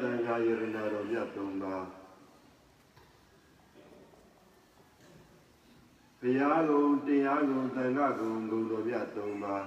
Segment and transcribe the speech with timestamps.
[0.00, 1.86] ဘုရားတရားသံဃာယရနာတော်မြတ်သုံးပါး
[6.20, 9.66] ဘုရားကုံတရားကုံသံဃာကုံဂုံတော်မြတ်သုံးပါး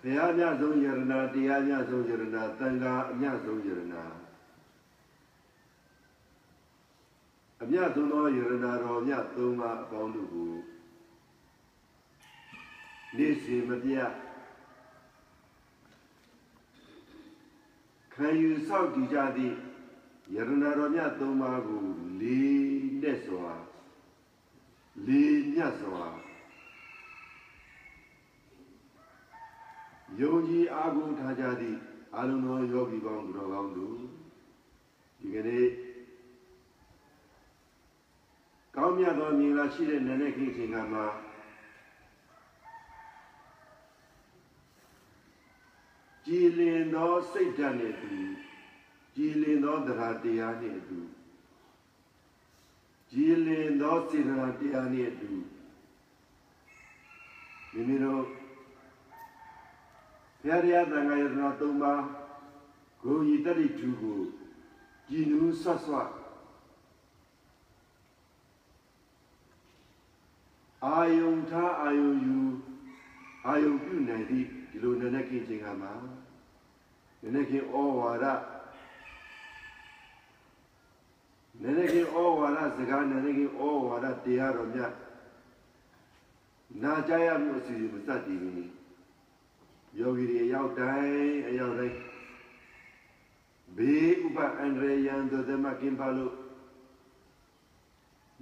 [0.00, 4.04] ဘုရားမြတ်ဆုံးယရနာတရားမြတ်ဆုံးယရနာသံဃာအမြတ်ဆုံးယရနာ
[7.62, 10.52] အမြတ်ဆုံးသောယရနာတော်မြတ်သုံးပါးအပေါင်းတို့ကို
[13.16, 14.10] နေ့စဉ်မပြတ်
[18.18, 19.56] ခံယူဆောက်တည်ကြသည့်
[20.34, 21.82] ယရနာတော်မြတ်သုံးပါးကို
[22.20, 23.48] လေးနဲ့စွာ
[25.06, 26.04] လေးမြတ်စွာ
[30.20, 31.78] ယုံကြည်အားကိုးထားကြသည့်
[32.16, 33.96] အလုံးသောယောဂီပေါင်းသူတော်ကောင်းတို့
[35.20, 35.66] ဒီကနေ့
[38.76, 41.04] ကောင်းမြတ်သောမြင်လာရှိတဲ့နည်းနည်းခင်းချိန်ကမှာ
[46.26, 48.16] ကြည်လင်သောစိတ်ဓာတ်နဲ့အတူ
[49.14, 50.98] ကြည်လင်သောတရားတရားနဲ့အတူ
[53.10, 55.32] ကြည်လင်သောစေတနာတရားနဲ့အတူ
[57.72, 58.22] မိမိတို့
[60.42, 62.02] ဘုရားတရားသံဃာယတနာ၃ပါး
[63.02, 64.20] ဂုဏ်ဤတတိထုကို
[65.08, 66.10] ကြည်နူးဆွတ်ဆွတ်
[70.84, 72.38] အာယုံထားအာယုံယူ
[73.46, 75.92] အာယုံပြုနိုင်သည့် ဒီလိုနည်းနည်းခင်းချိန်ကမှာ
[77.20, 78.26] နည်းနည်းခင်းဩဝါဒ
[81.62, 84.92] နည်းနည်းခင်းဩဝါဒစကားနည်းနည်းခင်းဩဝါဒတရားတော်မြတ်
[86.82, 88.70] နာကြားရမှုအစီအစဉ်မစတည်ဘူး
[89.98, 91.98] ယောဂီတွေအရောက်တိုင်းအရောက်တိုင်း
[93.76, 96.34] ဘေးဥပအန္တရာယ်ရန်တို့သမကင်းပါလို့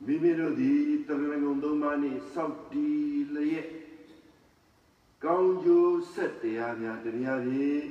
[0.05, 0.71] မိမိတို့ဒီ
[1.07, 2.87] တရဏဂုံသုံးပါးနဲ့စောက်တီ
[3.35, 3.69] လျက်
[5.25, 7.85] ကောင်းကျိုးဆက်တရားများတရားဖြင့်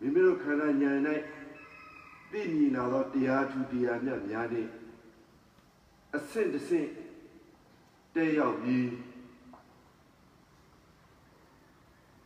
[0.00, 0.98] မိမိတို့ခန္ဓာဉာဏ်၌
[2.30, 4.70] သိမြင်လာသောတရားထူတရားမြတ်များနှင့်
[6.16, 6.88] အဆင့်တစ်ဆင့်
[8.14, 8.88] တက်ရောက်ပြီး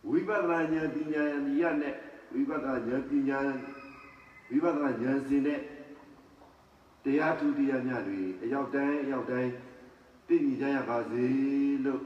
[0.08, 1.94] ဝိပဿနာဉာဏ်ပညာဉာဏ်နဲ့
[2.34, 3.40] ဝိပဿနာဉာဏ်ပညာ
[4.50, 5.60] ဝိပဿနာဉာဏ်စဉ်နဲ့
[7.04, 9.50] တရားထူတရားမြတ်တွေအရောက်တိုင်းအရောက်တိုင်း
[10.26, 11.26] သိမြင်ကြရပါစေ
[11.84, 12.02] လို့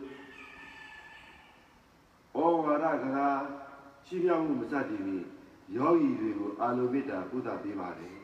[2.36, 3.28] ဩဝါဒကရာ
[4.06, 5.18] ရှိမြောက်မှုမစတည်မီ
[5.76, 8.16] ယောဂီတွေကိုအာလိုမေတ္တာပုဒ်တာပေးပါတယ်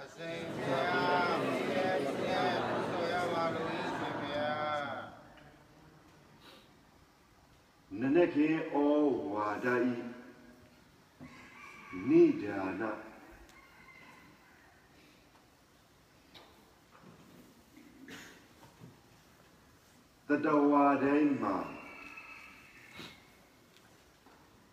[0.00, 2.50] အစိမ်ဘုရားဘုရားဘုရား
[2.92, 4.96] ဆိုရပါလို့ရှင်ဘုရား
[8.00, 8.74] နနခေဩ
[9.32, 9.78] ဝါဒဤ
[12.08, 12.82] နိဒာန
[20.28, 21.56] တတဝါတိုင်းမှာ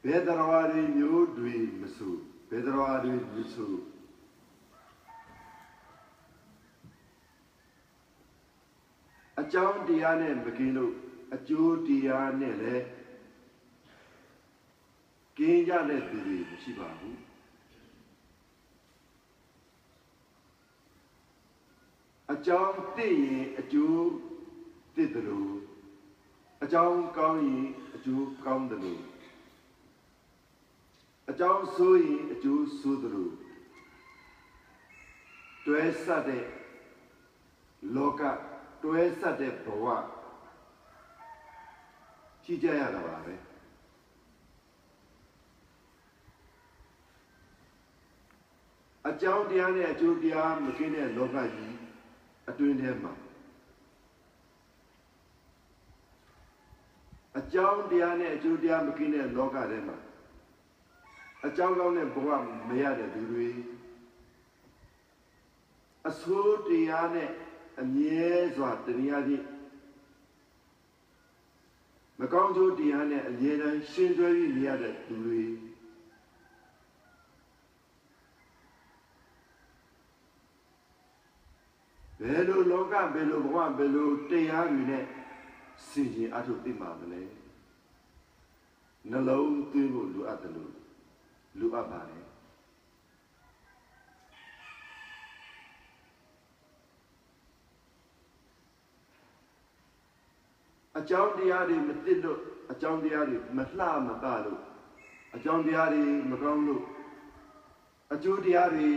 [0.07, 2.15] ဘယ်တော်ဝါတွေမျိုးတွေမဆို
[2.49, 3.73] ဘယ်တော်ဝါတွေမဆို
[9.41, 10.93] အကြောင်းတရားနဲ့မကင်းလို့
[11.35, 12.85] အကျိုးတရားနဲ့လည်း
[15.37, 17.19] ကင်းကြတဲ့သူတွေမရှိပါဘူး
[22.33, 24.05] အကြောင်းသိရင်အကျိုး
[24.95, 25.53] သိတယ်လို့
[26.63, 29.14] အကြောင်းကောင်းရင်အကျိုးကောင်းတယ်လို့
[31.29, 33.33] အကြောင်းဆိုးရင်အကျိုးဆိုးတယ်လို့
[35.65, 36.45] တွဲဆက်တဲ့
[37.95, 38.21] လောက
[38.83, 39.85] တွဲဆက်တဲ့ဘဝ
[42.43, 43.35] ကြည့်ကြရတာပါပဲ
[49.09, 51.75] အကြောင်းတရားနဲ့အကျိုးတရားမကင်းတဲ့လောကကြီး
[52.49, 53.13] အတွင်းထဲမှာ
[57.39, 59.97] အကြောင်းတရားနဲ့အကျိုးတရားမကင်းတဲ့လောကထဲမှာ
[61.45, 62.29] အကြောင်းကောင်းတဲ့ဘဝ
[62.69, 63.47] မရတဲ့သူတွေ
[66.09, 67.29] အဆိုးတရားနဲ့
[67.81, 69.45] အမြဲစွာတရားဖြင့်
[72.19, 75.43] မကောင်းကျိုးတရားနဲ့အမြဲတမ်းရှင်းတွဲပြီးနေရတဲ့သူတွေ
[82.19, 85.03] ဘယ်လိုလောကဘယ်လိုဘဝဘယ်လိုတရားတွေနဲ့
[85.87, 87.21] စင်ကြင်အထုသိမှာမလဲ
[89.11, 90.84] နှလုံးသွင်းဖို့လိုအပ်တယ်လို့
[91.59, 92.25] လိုအပ်ပါတယ်
[100.99, 102.39] အကြောင်းတရားတွေမသိလို့
[102.71, 104.59] အကြောင်းတရားတွေမလှမကလို့
[105.35, 106.83] အကြောင်းတရားတွေမကောင်းလို့
[108.13, 108.87] အကျိုးတရားတွေ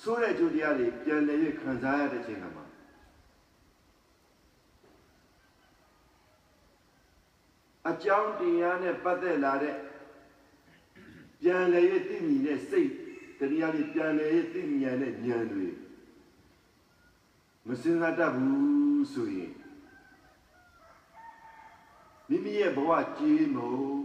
[0.00, 2.64] ဆိုးတဲ့အကျိုးတရားတွေပြန်လည်၍ခံစားရတဲ့ချိန်ကမှာ
[7.90, 9.74] အကြောင်းတရားနဲ့ပတ်သက်လာတဲ့
[11.40, 12.90] ပြန်လေရသိမြင်တဲ့စိတ်
[13.38, 15.68] တရားလေးပြန်လေရသိမြင်တဲ့ဉာဏ်တွေ
[17.66, 19.52] မစင်စားတတ်ဘူးဆိုရင်
[22.28, 24.00] မိမိရဲ့ဘဝကြီးမို့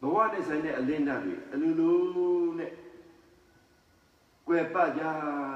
[0.00, 1.98] ဘဝနဲ့ဆိုင်တဲ့အလင်းဓာတ်တွေအလိုလို
[2.58, 2.72] နဲ့
[4.46, 5.02] ကွယ်ပတ်ကြ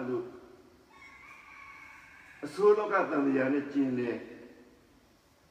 [0.08, 0.26] လို့
[2.44, 4.10] အဆိုးလောကတန်တရားနဲ့ကျင်လေ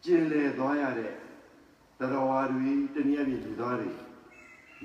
[0.04, 1.14] ကျင်လေသွားရတဲ့
[2.00, 4.11] တရားဝါတွေတနည်းအားဖြင့်လူသားတွေ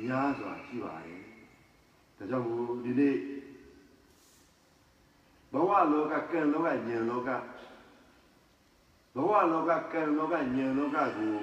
[0.03, 1.23] များစွာရှိပါတယ်
[2.17, 3.17] ဒါကြောင့်မို့ဒီနေ့
[5.53, 7.31] ဘဝလောကကံလောကဉာဏ်လောက
[9.15, 11.37] ဘဝလောကကံလောကဉာဏ်လောကကို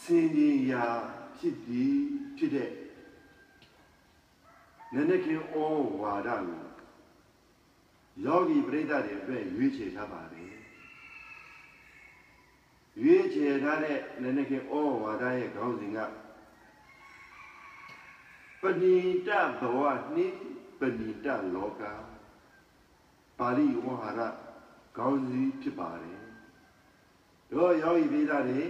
[0.00, 0.84] စင်ကြီးရာ
[1.38, 1.96] ဖြစ်ပြီး
[2.36, 2.70] ဖြစ်တဲ့
[4.92, 5.54] နည်းနည်းကင်းဩ
[6.00, 6.62] ဝါဒကို
[8.24, 10.61] ယောဂီပရိသတ်တွေအတွက်ရွေးချယ်ထားပါတယ်
[13.04, 15.98] ရွေးချယ်ထားတဲ့နည်းနည်းကင်းဩဝါဒရဲ့ခေါင်းစဉ်က
[18.60, 18.96] ပဏိ
[19.26, 19.78] တဘဝ
[20.14, 20.36] နှင့်
[20.78, 21.82] ပဏိတလောက
[23.38, 24.20] ပါဠိဝဟာရ
[24.96, 26.20] ခေါင်းစည်းဖြစ်ပါတယ်
[27.50, 28.62] တို့ယောဂီပရိသတ်တွေ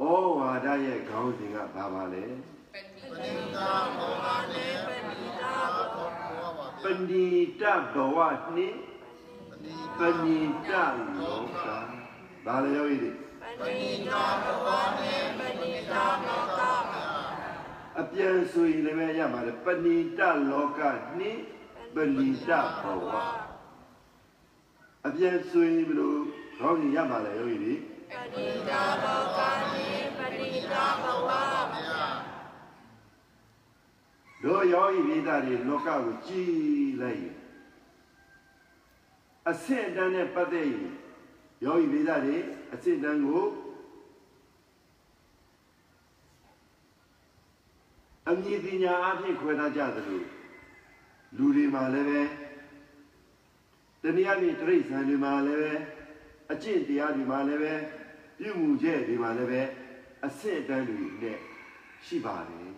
[0.00, 2.24] ဩဝါဒရဲ့ခေါင်းစဉ်ကဘာပါလဲ
[2.72, 2.74] ပ
[3.22, 7.24] ဏိတာဘောဂနဲ့ပဏိတာဘောဘောပါပဏိ
[7.60, 7.62] တ
[7.94, 8.18] ဘဝ
[8.54, 8.76] နှင့်
[9.98, 10.38] ပဏိ
[10.68, 10.70] တ
[11.18, 11.40] လော
[11.92, 11.95] က
[12.46, 13.10] ဘာလဲယောဂီတွေ
[13.40, 16.60] ပဏိတာဘောနဲ့ပဏိတာဘောက
[18.00, 20.20] အပြန်ဆိုရင်လည်းရပါတယ်ပဏိတ
[20.50, 20.80] လောက
[21.18, 21.40] နှင့်
[21.94, 22.50] ပဏိတ
[22.82, 23.10] ဘဝ
[25.06, 26.14] အပြန်ဆိုရင်ဘယ်လို
[26.58, 27.74] ခေါင်းကြီးရပါလဲယောဂီတွေ
[28.10, 29.40] ပဏိတာဘောက
[29.74, 29.88] နိ
[30.18, 31.30] ပဏိတာဘဝ
[34.42, 36.50] တို့ယောဂီပိသားတွေလောကကိုကြည်
[37.00, 37.36] လိုက်ရင်
[39.50, 40.95] အဆင့်အတန်းနဲ့ပတ်သက်ရင်
[41.64, 42.36] ယောဂီပိသားတွေ
[42.74, 43.44] အဆင့်အတန်းကို
[48.28, 50.22] အမြင့်ပညာအဖြစ်ခွဲထားကြသလို
[51.36, 52.20] လူတွေမှာလည်းပဲ
[54.02, 55.72] တနည်းအားဖြင့်တိရစ္ဆာန်တွေမှာလည်းပဲ
[56.52, 57.74] အကျင့်တရားတွေမှာလည်းပဲ
[58.38, 59.62] ပြုမှုချက်တွေမှာလည်းပဲ
[60.26, 61.38] အဆင့်အတန်းတွေနဲ့
[62.06, 62.74] ရှိပါတယ်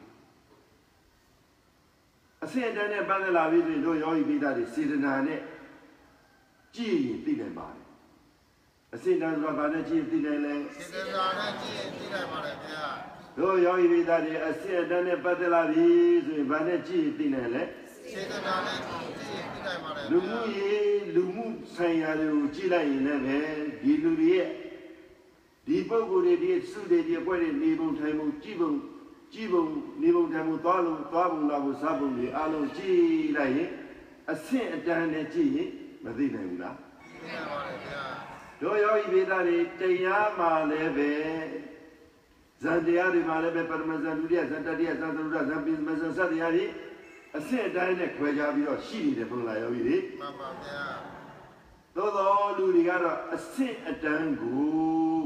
[2.45, 5.41] အဆင့်အတန်းနဲ့ပတ်သက်လာပြီဆိုရင်တို့ယောဂီပိသားတွေစေတနာနဲ့
[6.75, 7.78] ကြည်ရင်သိနိုင်ပါတယ်
[8.95, 12.85] အဆင့်အတန်းဆိုတာဘာနဲ့ကြည်ရင်သိနိုင်လဲစေတနာနဲ့ကြည့်ရင်သိနိုင်ပါလေဗျာ
[13.39, 15.87] တို့ယောဂီပိသားတွေအဆင့်အတန်းနဲ့ပတ်သက်လာပြီ
[16.27, 17.63] ဆိုရင်ဘာနဲ့ကြည်ရင်သိနိုင်လဲ
[18.13, 19.05] စေတနာနဲ့ကြည့်
[19.35, 23.39] ရင်သိနိုင်ပါလေလူမှုရေးလူမှုဆိုင်ရာတွေကိုကြည်လိုက်ရင်လည်းပဲ
[23.83, 24.49] ဒီလူတွေရဲ့
[25.67, 28.71] ဒီပုံကိုယ်တွေဒီစုတွေဒီအပွဲတွေနေပုံထိုင်ပုံကြည်ပုံ
[29.33, 29.65] ကြည်ပုံ
[30.03, 32.99] နေပုံထိုင်ပုံသွားလို့သွားပုံလာပုံစားပုံတွေအားလုံးကြည်
[33.37, 33.71] လိုက်ရင်
[34.33, 35.71] အဆင့်အတန်းနဲ့ကြည်ရင်
[36.05, 38.18] မသိနိုင်ဘူးလားသိနိုင်ပါလေဗျာ
[38.63, 41.13] တို့ယောဂီဘေဒတွေတရားမှလည်းပဲ
[42.63, 46.65] ဇန်တရားတွေမှလည်းပဲပရမဇန်ဒုတိယဇန်တတိယဇန်သုဒ္ဓဇန်ပိမဇန်စတရားတွေ
[47.37, 50.83] အစစ်အတိုင်းနဲ့ခွဲခြားပြီးတော့ရှိနေတယ်ဘုရားယောဂီတွေမှန်ပါဗျာ
[51.97, 55.23] သို့တော်လူတွေကတော့အစစ်အတန်းကို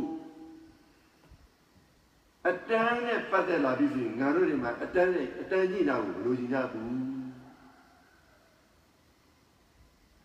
[2.49, 7.02] အတန်းနဲ့ပတ်သက်လာပြီဆိုရင်ငါတို့တွေမှာအတန်းနဲ့အတန်းကြီးတာကိုဘယ်လိုကြီးကြဘူး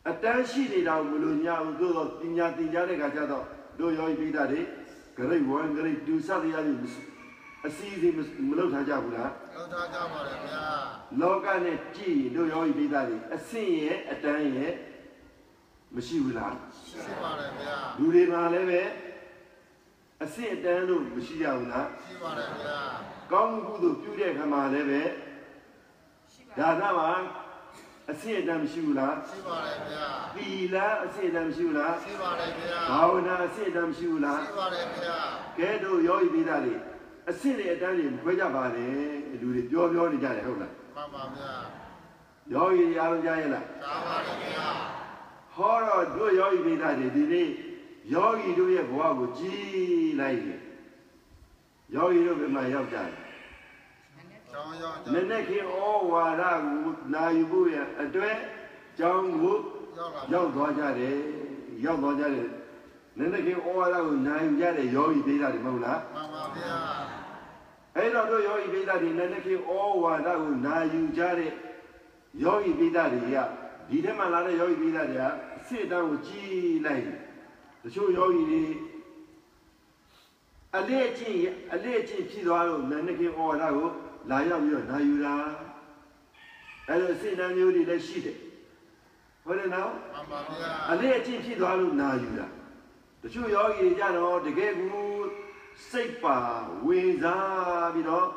[0.10, 3.46] အတန်းရှိနေတာကိုဘယ်လိုညာဘူးသို့တော်ပညာသင်ကြားတဲ့ခါကျတော့
[3.80, 4.62] တို့ယောဂီပိဋကတွေ
[5.18, 6.78] grade 1 grade 2စသည်အပြင်
[7.66, 8.14] အစီအစဉ်
[8.50, 10.64] မလုပ်ထားကြဘူးလားလောက်ထားကြပါလေဗျာ
[11.22, 14.74] လောကနဲ့ကြည်ရင်တို့ယောဂီပိဋကတွေအဆင့်ရဲ့အတန်းရဲ့
[15.96, 16.54] မရှိဘူးလား
[16.88, 18.82] ရှိပါလေဗျာလူတွေမှာလည်းပဲ
[20.24, 22.78] အဆင့်အတန်းလို့မရှိကြဘူးလားရှိပါလေဗျာ
[23.32, 25.02] ကောင်းမှုကုသိုလ်ပြုတဲ့ခါမှာလည်းပဲ
[26.58, 27.10] ဒါနမှာ
[28.12, 35.18] အဆင့်အတန်းမရှိဘူးလားရှိပါလေဗျာသီလအဆင့်အတန်းမရှိဘူးလားရှိပါလေဗျာဘာဝနာအဆင့်အတန်းမရှိဘူးလားရှိပါလေဗျာ
[35.58, 36.76] ကဲတို့ယောဂီပိသားတွေ
[37.30, 38.96] အဆင့်တွေအတန်းတွေမခွဲကြပါနဲ့
[39.42, 41.52] လူတွေပြောပြောနေကြတယ်ဟုတ်လားမှန်ပါဗျာ
[42.54, 44.68] ယောဂီတွေအားလုံးကြားရဲ့လားသာပါလေဗျာ
[45.56, 47.48] ဟောတော့တို့ယောဂီပိသားတွေဒီနေ့
[48.14, 50.62] ယောဂီတို့ရဲ့ဘဝကိုကြည်လိုက်ရင်
[51.96, 53.27] ယောဂီတို့ဘယ်မှာရောက်ကြလဲကျောင်းရောက်
[55.14, 55.76] နည်းနည်းခင်ဩ
[56.12, 58.38] ဝါဒကိုနာယူဖို့ရအတွက်
[59.00, 59.58] ကြောင်းကို
[59.98, 61.18] ရောက်လာရောက်သွားကြတယ်
[61.86, 62.50] ရောက်သွားကြတယ်
[63.18, 66.78] နည်းနည်းခင်ဩဝါဒကိုနာယူကြတဲ့ယောဂီပိသားတွေမဟုတ်လားမှန်ပါဗျာ
[67.96, 69.72] အဲ့တော့တို့ယောဂီပိသားတွေနည်းနည်းခင်ဩ
[70.04, 71.52] ဝါဒကိုနာယူကြတဲ့
[72.44, 73.38] ယောဂီပိသားတွေက
[73.90, 75.24] ဒီထဲမှာလာတဲ့ယောဂီပိသားတွေက
[75.58, 76.50] အစစ်အတန်းကိုကြည်
[76.86, 77.18] လိုက်တယ်
[77.84, 78.62] တချို့ယောဂီတွေ
[80.76, 81.40] အလေးအကျင့်
[81.74, 83.88] အလေးအကျင့်ဖြစ်သွားလို့နည်းနည်းခင်ဩဝါဒကို
[84.30, 85.36] လာရောက်ပြီးတော့နာယူတာ
[86.88, 88.38] အဲ့လိုအစစ်အတန်းမျိုးတွေလည်းရှိတယ်
[89.46, 92.48] ဟုတ်တယ်နော်မှန်ပါဗျာအလေးအကျင့်ဖြစ်သွားလို့နာယူတာ
[93.22, 95.10] တချို့ယောဂီတွေကြတော့တကယ်ကို
[95.90, 96.38] စိတ်ပါ
[96.86, 98.28] ဝင်စားပြီးတော့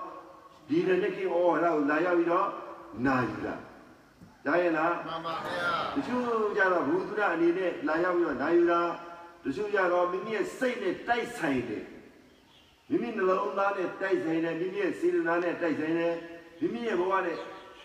[0.69, 2.49] ဒီနေ့ကိဩဝါဒကိုလာရောက်ပြီးတော့
[3.07, 3.55] နာယူတာ
[4.47, 6.25] ဒါရဲ့လားမှန်ပါဗျာတချို့
[6.57, 8.81] ကြတော့ဘုသူရအနေနဲ့လာရောက်ပြီးတော့နာယူတာ
[9.45, 11.85] တချို့ကြတော့မိမိရဲ့စိတ်နဲ့တိုက်ဆိုင်တယ်
[12.91, 16.15] မိမိနှလုံးသားနဲ့တိုက်ဆိုင်တယ်မိမိရဲ့စေတနာနဲ့တိုက်ဆိုင်တယ်
[16.61, 17.37] မိမိရဲ့ဘဝနဲ့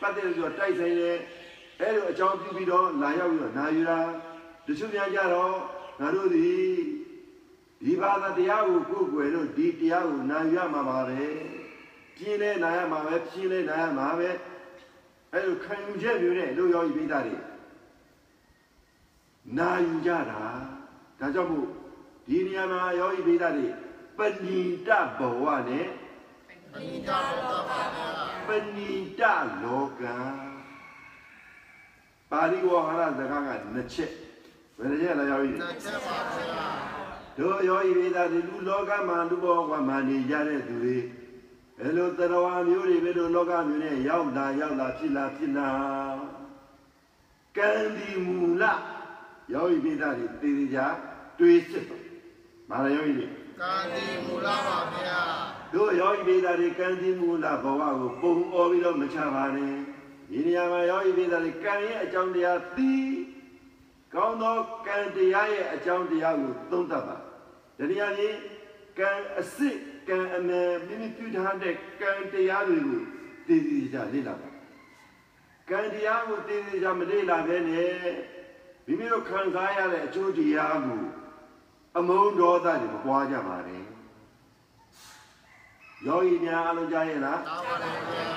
[0.01, 1.17] ပတ်သက်ပြီးတော့တိုက်ဆိုင်တယ်
[1.79, 3.99] အဲလိုအကြောင်းပြုပြီးတော့လာရောက်ပြီးတော့နာယူတာ
[4.65, 5.55] တချို့များကြတော့
[5.99, 6.49] ငါတို့ဒီ
[7.85, 11.21] ဒီဘာသာတရားကိုကိုယ်ွယ်လို့ဒီတရားကိုနာယူရမှာပါပဲ
[12.15, 14.29] ပြင်းလဲနာရမှာပဲပြင်းလဲနာရမှာပဲ
[15.33, 17.35] အဲလိုခံယူချက်မျိုးနဲ့လူရောဤပိဋကတွေ
[19.57, 20.41] နာယူကြတာ
[21.19, 21.67] ဒါကြောင့်မို့
[22.27, 23.84] ဒီနေရာမှာယောဂီပိဋကတွေ
[24.17, 25.87] ပဏိတဘဝနဲ့
[26.73, 28.07] ပဏိတလောကပါဗျာ
[28.47, 29.21] ပဏိတ
[29.63, 30.01] လောက
[32.31, 34.11] ပါဠိဝါဟာရစကားကနှစ်ချက်
[34.77, 36.67] ဘယ်နှချက်လဲယောဂီတချက်ပါဗျာ
[37.37, 40.97] တို့ယောဂီပိဋကတွေလူလောကမှာလူဘောကမှာနေကြတဲ့သူတွေ
[41.77, 45.69] ဘယ်လိုတရားမျိုးတွေဘယ်လိုလောကမျိုးနဲ့ရောက်လာရောက်လာဖြစ်လာဖြစ်လာ
[47.57, 48.63] ကံဒီမူလ
[49.53, 50.79] ယောဂီပိဋကတွေတည်တည်ကြ
[51.39, 51.97] တွေးစစ်ပါ
[52.69, 53.27] မာရယောဂီတွေ
[53.59, 55.19] ကာတိမူလပါဗျာ
[55.73, 59.73] တို့ယောဂီပိဒါတွေကံတိမူလဘဝကိုပုံអော်ပြီးတော့မချပါနဲ့
[60.31, 62.93] ဒီနေရာမှာယောဂီပိဒါတွေကံရဲ့အကြောင်းတရားသိ
[64.13, 64.55] ကောင်းသော
[64.87, 67.17] ကံတရားရဲ့အကြောင်းတရားကိုသုံးသပ်ပါ
[67.77, 68.37] ဒီနေရာကြီး
[68.99, 73.01] ကံအစစ်ကံအမယ်မိမိပြုထားတဲ့ကံတရားတွေကို
[73.47, 74.49] သိသိကြလေ့လာပါ
[75.69, 77.93] ကံတရားကိုသိသိကြမလေ့လာဘဲနဲ့
[78.85, 81.01] မိမိတို့ခံစားရတဲ့အကျိုးတရားကို
[81.97, 83.83] အမုန်းဒေါသတွေမပွားကြပါနဲ့
[86.05, 88.27] ယောဂီများအလုံးကြရဲ့လားသာပါတယ်ဗျာ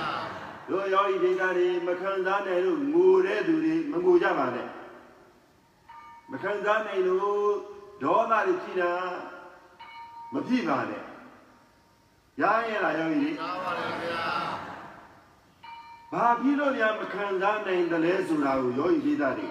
[0.69, 4.69] တို့ယောဂီဒိဋ္ဌာတွေမခံစားနိုင်လို့ငိုတဲ့သူတွေမငိုကြပါနဲ့
[6.31, 7.47] မခံစားနိုင်လို့
[8.03, 8.93] ဒေါသတွေဖြစ်တာ
[10.33, 11.03] မဖြစ်ပါနဲ့
[12.43, 14.27] ရရဲ့လားယောဂီတွေသာပါတယ်ဗျာ
[16.13, 19.49] ဘာဖြစ်လို့များမခံစားနိုင်တယ်လဲဆိုတာကိုယောဂီဒိဋ္ဌာတွေ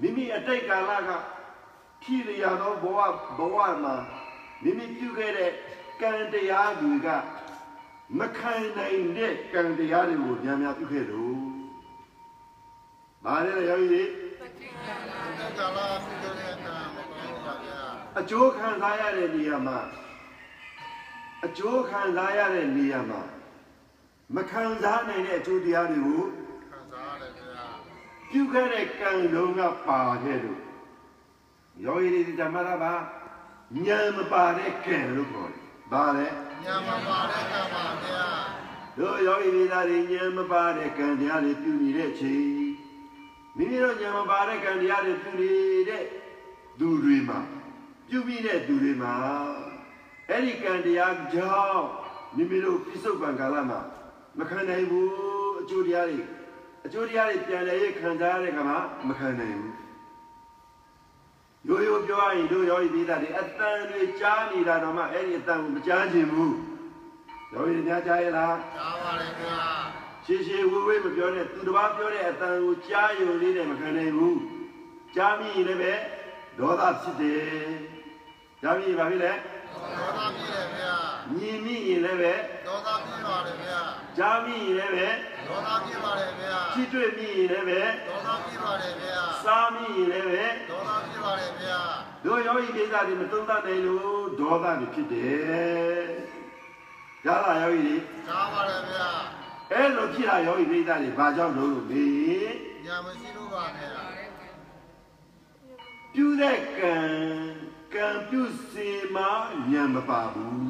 [0.00, 1.10] မိမိအတိတ်ကာလက
[2.04, 2.98] ဖြစ်ရသောဘဝ
[3.38, 3.96] ဘဝမှာ
[4.62, 5.52] မိမိပြုခဲ့တဲ့
[6.00, 7.08] ကံတရားတွေက
[8.18, 11.38] မခံနိုင်တဲ့ကံတရားတွေကိုများများပြုခဲ့လို့။
[13.24, 14.02] ဘာလဲလဲယောဂီတွေ
[14.58, 17.80] ဒီကလာပြုတဲ့ကံမကောင်းပါဗျာ
[18.18, 19.78] အကျိုးခံစားရတဲ့နေရာမှာ
[21.46, 23.22] အကျိုးခံစားရတဲ့နေရာမှာ
[24.34, 26.22] မခံစားနိုင်တဲ့အကျိုးတရားတွေကို
[26.70, 27.66] ခံစားရတယ်ဗျာ
[28.30, 30.63] ပြုခဲ့တဲ့ကံလုံးကပါခဲ့လို့
[31.82, 32.92] ယောဂီတွေဓမ္မရပါ
[33.86, 35.62] ဉာဏ်မပါတဲ့ကံလို့ခေါ်တယ်။
[35.92, 36.26] ဘာလဲ
[36.64, 38.24] ညာမပါတဲ့ကံပါဗျာ
[38.98, 42.46] တို့ယောဂီမိသားတွေဉာဏ်မပါတဲ့ကံတရားတွေပြုနေတဲ့အချိန်
[43.56, 45.52] မိမိတို့ဉာဏ်မပါတဲ့ကံတရားတွေပြုနေ
[45.88, 46.04] တဲ့
[46.78, 47.38] သူတွေမှာ
[48.08, 49.12] ပြုပြီးတဲ့သူတွေမှာ
[50.28, 51.84] အဲ့ဒီကံတရားကြောင့်
[52.36, 53.80] မိမိတို့ပြစ္ဆုတ်ပံကာလမှာ
[54.38, 55.08] မခံနိုင်ဘူး
[55.60, 56.20] အကျိုးတရားတွေ
[56.86, 58.78] အကျိုးတရားတွေပြန်လဲခံစားရတဲ့ခါမှာ
[59.08, 59.83] မခံနိုင်ဘူး
[61.68, 66.56] ရိုးရိုးပြောရရင်တို့ယောဂီမိသားတွေအတန်တွေကြားနေတာတော့မှအဲ့ဒီအတန်ကိုမကြားခြင်းဘူး
[67.52, 69.58] ယောဂီတွေများကြားရလားသာပါတယ်ဗျာ
[70.24, 74.38] ရှည်ရှည်ဝေးဝေးမပြောနဲ့သူတစ်ပါးပြောတဲ့အတန်ကိုကြားယုံလေးနဲ့မခံနိုင်ဘူး
[75.14, 75.92] ကြားမိရင်လည်းပဲ
[76.58, 77.72] ဒေါသဖြစ်တယ်
[78.60, 79.32] ကြားမိရင်ဘာဖြစ်လဲ
[79.96, 80.94] ဒေါသပြည့်တယ်ဗျာ
[81.36, 82.34] မြင်မိရင်လည်းပဲ
[82.66, 83.80] ဒေါသပြည့်ပါတယ်ဗျာ
[84.18, 85.08] ကြားမိရင်လည်းပဲ
[85.48, 91.78] ဒေါသပြည့်ပါတယ်ဗျာကြည့်တွေ့မိရင်လည်းပဲဒေါသပြည့်ပါတယ်ဗျာစားမိရင်လည်းပဲဒေါသပြည့်ပါတယ်ဗျာ
[92.24, 96.04] တို့ယောဂီကိစ္စတွေမသုံးသပ်နိုင်လို့ဒေါသတွေဖြစ်တယ်
[97.24, 97.96] ကြားလာယောဂီတွေ
[98.28, 99.08] သာပါတယ်ဗျာ
[99.72, 102.54] အဲ့လိုဖြစ်တာယောဂီကိစ္စတွေဘာကြောင့်လို့လို့မေး
[102.86, 103.88] ညာမရှိလို့ပါနဲ့
[106.14, 106.94] ပြုတဲ့ကံ
[107.94, 109.24] ကံပြုစေမှ
[109.70, 110.64] ညံမပါဘူး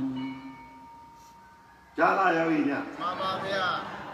[1.97, 3.66] ကြားလာရောကြီးညမှန်ပါဗျာ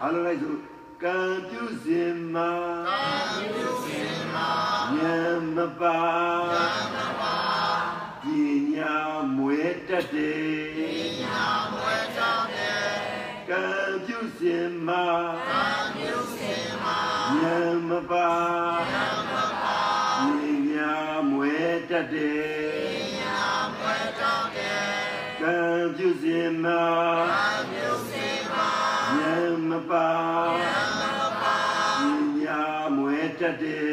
[0.03, 0.59] အားလုံးလိုက်စို့
[1.03, 1.17] ကံ
[1.49, 2.01] ပြုစေ
[2.33, 2.39] မှ
[2.87, 3.01] ကာ
[3.55, 3.99] ပြုစီ
[4.33, 4.49] မာ
[4.95, 5.17] ညံ
[5.55, 5.99] မပါ
[8.21, 8.25] ပ
[8.73, 8.95] ညာ
[9.35, 12.91] မွေတတ်တယ်ညာမွေကြောင့်ရဲ့
[13.49, 13.65] ကံ
[14.05, 14.55] ပြုစေ
[14.87, 14.93] မှ
[15.49, 15.65] ကာ
[15.95, 16.53] ပြုစီ
[16.83, 16.99] မာ
[17.39, 18.29] ညံမပါ
[18.85, 20.39] ပ
[20.69, 20.93] ညာ
[21.29, 21.55] မွေ
[21.89, 23.41] တတ်တယ်ညာ
[23.77, 25.03] မွေကြောင့်ရဲ့
[25.41, 25.57] ကံ
[25.95, 27.60] ပြုစေမှကာပြုစီမာဉာဏ်မ
[29.91, 30.09] ပါ
[31.41, 31.43] ပ
[32.41, 32.63] ညာ
[32.95, 33.90] မွဲတတ်တယ်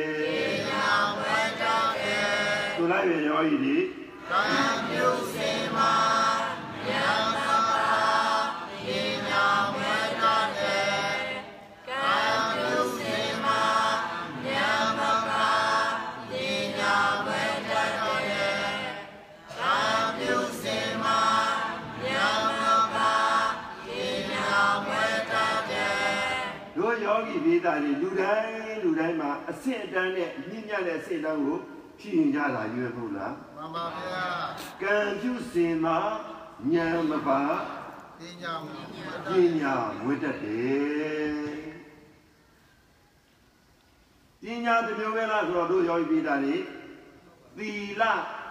[29.68, 31.58] ဆင့်အတန်းနဲ့မြင့်မြတ်တဲ့အဆင့်အတန်းကို
[32.00, 34.24] ဖြစ်ရင်ကြတာရွယ်ဖို့လားမှန်ပါဗျာ
[34.82, 35.98] ကံပြုစင်မှာ
[36.72, 37.40] ဉာဏ်မပါ
[38.18, 38.78] ပညာမူ
[39.28, 41.58] ပညာဝိတ္တတယ်
[44.42, 46.56] ပညာတစ်မျိုးပဲလားဆိုတော့တို့ယောဂီပိသားတွေ
[47.56, 47.70] သီ
[48.00, 48.02] လ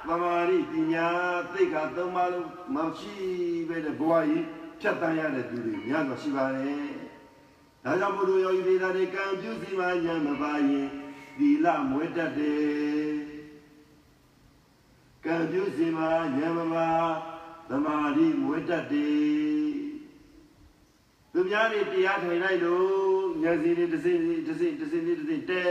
[0.08, 1.08] သမာဓိပညာ
[1.54, 3.16] သိက္ခာသုံးပါးလုံးမရှိ
[3.70, 4.46] ပဲတဲ့ဘဝကြီး
[4.80, 6.90] ဖြတ်တန်းရတဲ့သူတွေများစွာရှိပါတယ်
[7.84, 10.88] ဒါကြောင့်ဘုရားယောဂီပိသားတွေကံပြုစီမှာဉာဏ်မပါရင်
[11.38, 13.16] သီလမွေးတတ်တယ်
[15.26, 16.90] ကံပြုစီမှာဉာဏ်မပါ
[17.70, 19.78] သမာဓိမွေးတတ်တယ်
[21.34, 25.64] သူများတွေတရားထိုင်လိုက်လို့မျက်စိတွေတစ်စိမ့်တစ်စိမ့်တစ်စိမ့်တစ်စိမ့်တဲ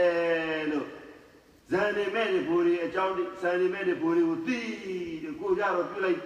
[0.71, 0.87] လို့
[1.71, 4.67] ဇန်နေမဲ့တွေဘူရီအကြောင်းဇန်နေမဲ့တွေဘူရီကိုတီး
[5.23, 6.19] တယ်ကိုကြတော့ပြုလိုက်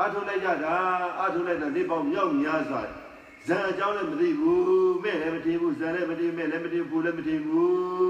[0.00, 0.74] အာထုလိုက်ကြတာ
[1.20, 2.82] အာထုလိုက်တာဒီပေါင်းမြောက်များစွာ
[3.46, 8.07] ဇန်အကြောင်းလည်းမသိဘူးမဲ့လည်းမသိဘူးဇန်လည်းမသိမဲ့လည်းမသိဘူးလည်းမသိဘူး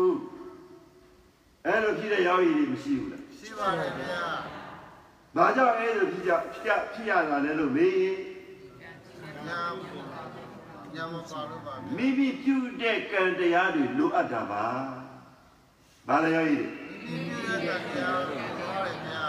[1.66, 4.24] အဲ့လိုဖြစ်တဲ့ရောက်ရည်တွေမရှိဘူးလားရှိပါတယ်ဗျာ
[5.36, 8.16] ဘာကြောင့်အဲ့လိုဖြစ်ကြဖြစ်ကြဖြစ်ရတာလဲလို့မေးရင်
[9.46, 9.60] ညာ
[10.94, 14.66] ညာမပါလို့ပါဗျာမိမိပြုတဲ့ကံတရားတွေလိုအပ်တာပါ
[16.08, 16.68] ဘာလဲရောက်ရည်တွေ
[17.04, 19.24] ဒီပြုရတဲ့တရားပါတယ်ဗျာ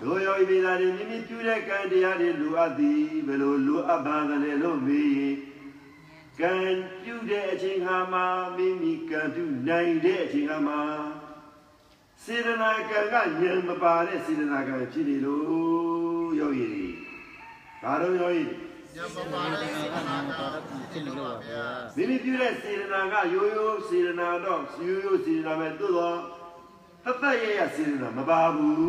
[0.00, 5.36] တို့ယောဂီမိသားတွေမိမိပြုတဲ့ကံတရားတွေလိုအပ်သည်ဘယ်လိုလိုအပ်ပါသလဲလို့မေးရင်
[6.40, 6.54] ကံ
[7.02, 8.26] ပြုတဲ့အချိန်ခါမှာ
[8.56, 10.80] မိမိကံပြုနိုင်တဲ့အချိန်ခါမှာ
[12.24, 16.88] စေတနာကံကဉာဏ်မပါတဲ့စေတနာကံဖြစ်နေလို့ယောဂီတွေ
[17.82, 20.32] ဘာလို့ယောဂီတွေညာမပါတဲ့စေတနာက
[20.92, 21.64] ဖြစ်လို့ပါဗျာ
[21.96, 26.18] မိမိပြုတဲ့စေတနာကရိုးရိုးစေတနာတော့ရိုးရိုးစေတနာပဲသို့တော့
[27.04, 28.80] တသက်ရရစေတနာမပါဘူး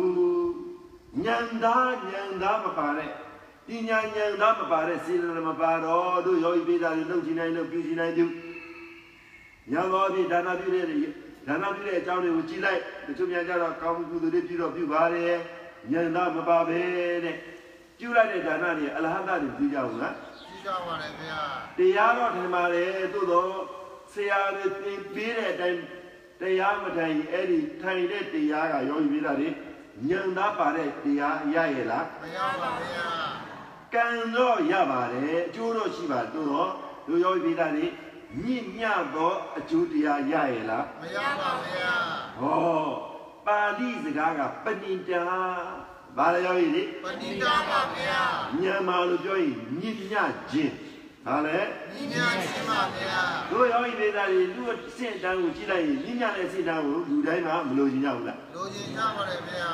[1.24, 3.10] ဉာဏ်သားဉာဏ်သားမပါတဲ့
[3.66, 8.26] ပညာဉာဏ်သားမပါတဲ့စေတနာမပါတော့တို့ယောဂီပိဒါတွေလုပ်ချင်နိုင်လို့ပြုချင်နိုင်ပြု
[9.72, 10.86] ညာတော်ပြီဒါနာပြုတဲ့
[11.46, 15.34] ဒါနာပြုတဲ့အကြောင်းတွေကိုကြည့်လိုက်တချို့များကြတော့ကောင်းမှုကုသိုလ်တွေပြုတော့ပြုပါတယ်
[15.92, 16.80] ဉာဏ်သားမပါပဲ
[17.24, 17.36] တဲ့
[17.98, 21.40] ပြုလိုက်တဲ့ဒါနတွေအလဟတတွေပြုကြဘူးလားရှိကြပါတယ်ဗျာ
[21.78, 23.50] တရားတော့ထင်ပါတယ်သို့တော့
[24.12, 25.80] ဆရာတွေသင်ပေးတဲ့အတိုင်း
[26.40, 29.48] တရားမထိုင်ရင်အဲ့ဒီထိုင်တဲ့တရားကရောယူပြီးတာလေ
[30.08, 33.06] ညံသားပါတဲ့တရားရရဲ့လားမရပါဗျာ
[33.94, 36.70] ကံတော့ရပါတယ်အကျိုးတော့ရှိပါသို့တော့
[37.08, 37.84] လူရောယူပြီးတာလေ
[38.40, 38.80] ညင့်ည
[39.14, 41.94] သောအကျိုးတရားရရဲ့လားမရပါဗျာ
[42.40, 42.58] ဟော
[43.46, 45.22] ပါဠိစကားကပဏိတာ
[46.16, 48.20] ဘာလဲရောယူလေပဏိတာပါဗျာ
[48.62, 50.14] ညံမာလို့ပြောရင်ညင့်ည
[50.50, 50.74] ခြင်း
[51.26, 51.58] ဟာလေ
[51.92, 53.18] ညီညာချင်းပါဗျာ
[53.50, 59.70] တို့ယောဂီဒေသတွေလူအဆင့်တန်းကိုကြည့်လိုက်ရင်ညဉ့်ညတဲ့အဆင့်တန်းကိုလူတိုင်းမှာမလို့ချင်ကြဘူးလားလိုချင်ကြပါတယ်ဗျာ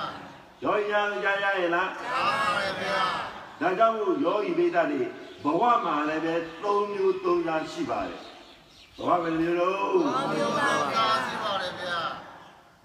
[0.64, 3.02] ယောဂီညာကြားရရဲ့လားအားပါတယ်ဗျာ
[3.60, 5.00] ဒါကြောင့်မို့ယောဂီဒေသတွေ
[5.44, 8.18] ဘဝမှာလည်းပဲ၃မျိုး၃ညာရှိပါတယ်
[8.98, 12.00] ဘဝဘယ်လိုမျိုးလို့ကောင်းမျိုးပါကားရှိပါတယ်ဗျာ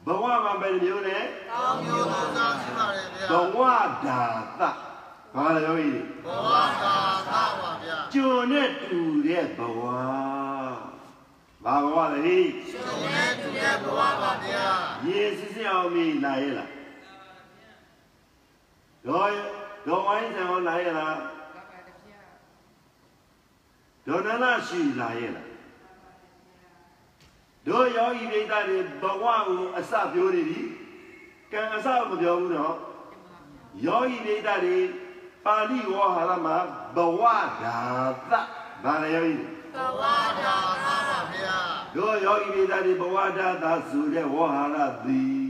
[0.05, 1.19] ဘဝမှာဘယ်လိုမျိုးလဲ
[1.51, 3.59] ကောင်းမျိုးပါကားရှိပါတယ်ဗျာဘဝ
[4.05, 4.21] ဒါ
[4.59, 4.63] သ
[5.35, 6.49] ဘာလဲယောဂီတွေဘဝ
[6.83, 6.95] ကာ
[7.29, 9.81] သာပါဗျာကျွန်နဲ့တူတဲ့ဘဝ
[11.65, 14.67] ဘာဘဝလဲဟိရှင်နဲ့တူတဲ့ဘဝပါဗျာ
[15.07, 16.69] ရေစစ်စစ်အောင်မေးလာရဲ့လား
[19.07, 19.31] တော့
[19.87, 21.17] တော့ဝိုင်းဆံအောင်လာရဲ့လား
[24.07, 25.52] ဒေါနနာရှိလာရဲ့လား
[27.67, 30.61] တို့ယောဂီဒိဋ္ဌတွေဘဝကိုအစပြောနေပြီ
[31.51, 32.75] ကံအစမပြောဘူးတော့
[33.85, 34.79] ယောဂီဒိဋ္ဌတွေ
[35.45, 36.57] ပါဠိဝါဟာရမှာ
[36.95, 37.21] ဘဝ
[37.63, 37.77] ဒါ
[38.31, 38.33] သ
[38.83, 40.55] ဘာလဲယောဂီတွေဘဝကာသာ
[41.09, 41.57] ပါဗျာ
[41.95, 45.43] တို့ယောဂီမိသားတွေဘဝတာသာဆိုတဲ့ဝဟာရသည်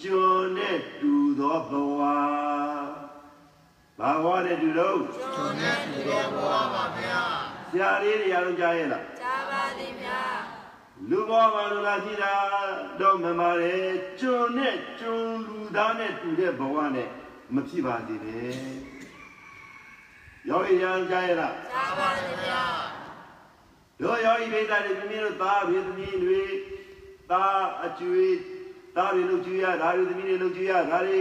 [0.00, 2.00] ကျွန်းနဲ့တူသောဘဝ
[3.98, 7.22] ဘာဘဝနဲ့တူတော့ရှင်နဲ့တူတဲ့ဘဝပါဗျာ
[7.70, 10.20] ဆရာလေးတွေအားလုံးကြားရဲ့လားကြားပါသည်ဗျာ
[11.08, 12.34] လူဘဝမှာလူလာကြည့်တာ
[13.00, 13.76] တော့မမရဲ
[14.20, 17.08] ကျွန်းနဲ့ကျွန်းလူသားနဲ့တူတဲ့ဘဝနဲ့
[17.54, 18.52] မဖြစ်ပါသေးနဲ့
[20.48, 22.62] ယောဂီရန်ကြားရဲ့လားကြားပါတယ်ဗျာ
[24.00, 26.42] တို့ယောဂီမိသားတွေမိမိတို့သားပြည်သမီးတွေ
[27.30, 28.36] သားအကျွေး
[28.96, 31.20] သားတွေလုပ်ကြည့်ရဒါတွေသမီးတွေလုပ်ကြည့်ရဒါတွေ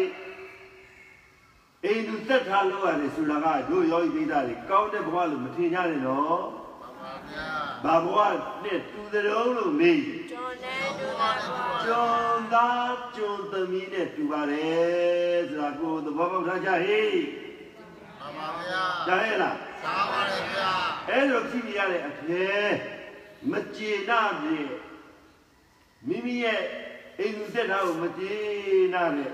[1.86, 6.59] အိမ်သူသက်ထားလို့ရတယ်ဆိုတာကတို့ယောဂီမိသားတွေကောင်းတဲ့ဘဝလို့မထင်ကြနဲ့နော်ပါပါဗျာ
[7.84, 8.18] ဘာဘဝ
[8.64, 17.20] နဲ့တူတဲ့လုံးလို့မေးကျွန်နဲ့တူတဲ့ဘဝကျွန်းသားကျွန်းသမီးနဲ့တူပါတယ်ဆိုတာကိုသဘောပေါက်ထားကြဟေး
[18.20, 20.72] ပါပါဗျာကြားရဲ့လားကြားပါတယ်ဗျာ
[21.10, 22.44] အဲ့လိုကြည့်နေရတဲ့အဖေ
[23.52, 24.58] မကျေနာပြေ
[26.08, 26.62] မိမိရဲ့
[27.20, 28.34] အိမ်လူသက်တာကိုမကျေ
[28.94, 29.32] နာတဲ့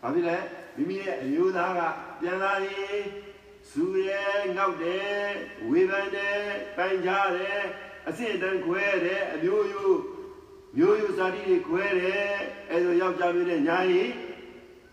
[0.00, 0.36] ဘာဖြစ်လဲ
[0.76, 1.80] မိမိရဲ့အမျိုးသားက
[2.20, 3.02] ပြန်လာရင်
[3.70, 4.24] စူရဲ
[4.56, 5.24] ငေါက်တယ်
[5.68, 6.40] ဝေဖန်တယ်
[6.76, 7.62] ပိုင်ကြတယ်
[8.08, 10.00] အစစ်အတန်းခွဲတယ်အမျိုးမျိုး
[10.76, 12.26] မျိုးရိုးဇာတိတွေခွဲတယ်
[12.70, 14.10] အဲဆိုယောက်ျားမျိုးနဲ့ညာရင်